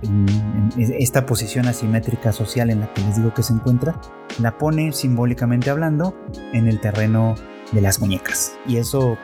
[0.78, 4.00] esta posición asimétrica social en la que les digo que se encuentra,
[4.42, 6.18] la pone simbólicamente hablando
[6.52, 7.36] en el terreno
[7.72, 8.58] de las muñecas.
[8.68, 9.18] Y eso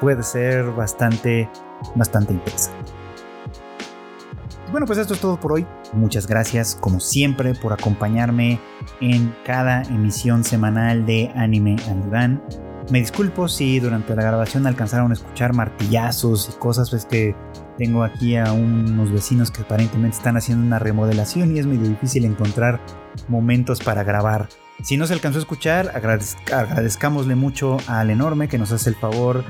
[0.00, 1.48] puede ser bastante,
[1.94, 2.92] bastante interesante.
[4.70, 5.66] Bueno, pues esto es todo por hoy.
[5.92, 8.58] Muchas gracias, como siempre, por acompañarme
[9.02, 12.42] en cada emisión semanal de Anime Andivan.
[12.90, 17.36] Me disculpo si durante la grabación alcanzaron a escuchar martillazos y cosas, pues que
[17.76, 22.24] tengo aquí a unos vecinos que aparentemente están haciendo una remodelación y es medio difícil
[22.24, 22.80] encontrar
[23.28, 24.48] momentos para grabar
[24.82, 29.44] si no se alcanzó a escuchar, agradezcámosle mucho al enorme que nos hace el favor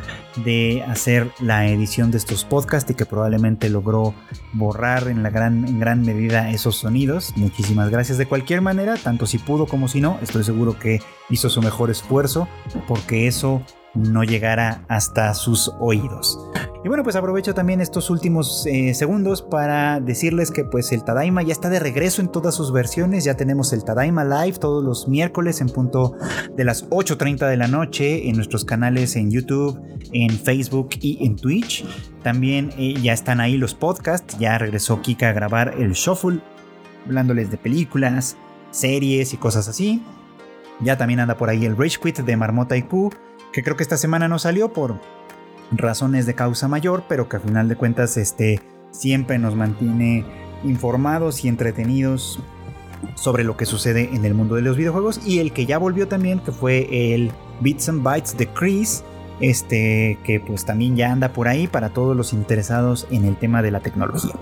[0.45, 4.15] de hacer la edición de estos podcasts y que probablemente logró
[4.53, 7.33] borrar en, la gran, en gran medida esos sonidos.
[7.37, 10.19] Muchísimas gracias de cualquier manera, tanto si pudo como si no.
[10.23, 12.47] Estoy seguro que hizo su mejor esfuerzo
[12.87, 13.63] porque eso
[13.95, 16.39] no llegara hasta sus oídos.
[16.85, 21.43] Y bueno, pues aprovecho también estos últimos eh, segundos para decirles que pues el Tadaima
[21.43, 23.23] ya está de regreso en todas sus versiones.
[23.23, 26.17] Ya tenemos el Tadaima Live todos los miércoles en punto
[26.57, 29.81] de las 8.30 de la noche en nuestros canales en YouTube,
[30.13, 31.85] en Facebook y en Twitch.
[32.25, 34.37] También eh, ya están ahí los podcasts.
[34.41, 36.41] Ya regresó Kika a grabar el Shuffle,
[37.07, 38.37] hablándoles de películas,
[38.73, 40.03] series y cosas así.
[40.81, 43.13] Ya también anda por ahí el Rage Quit de Marmota y Pooh,
[43.53, 44.99] que creo que esta semana no salió por
[45.73, 48.61] razones de causa mayor, pero que a final de cuentas este,
[48.91, 50.25] siempre nos mantiene
[50.65, 52.41] informados y entretenidos
[53.15, 55.21] sobre lo que sucede en el mundo de los videojuegos.
[55.27, 59.05] Y el que ya volvió también, que fue el Bits and Bytes de Chris,
[59.41, 63.63] este, que pues también ya anda por ahí para todos los interesados en el tema
[63.63, 64.35] de la tecnología.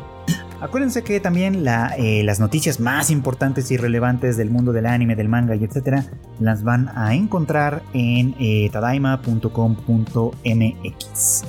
[0.61, 5.29] Acuérdense que también eh, las noticias más importantes y relevantes del mundo del anime, del
[5.29, 6.05] manga y etcétera,
[6.39, 11.45] las van a encontrar en eh, tadaima.com.mx.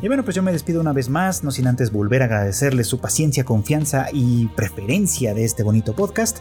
[0.00, 2.86] Y bueno, pues yo me despido una vez más, no sin antes volver a agradecerles
[2.86, 6.38] su paciencia, confianza y preferencia de este bonito podcast.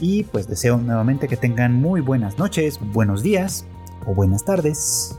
[0.00, 3.66] Y pues deseo nuevamente que tengan muy buenas noches, buenos días
[4.06, 5.18] o buenas tardes.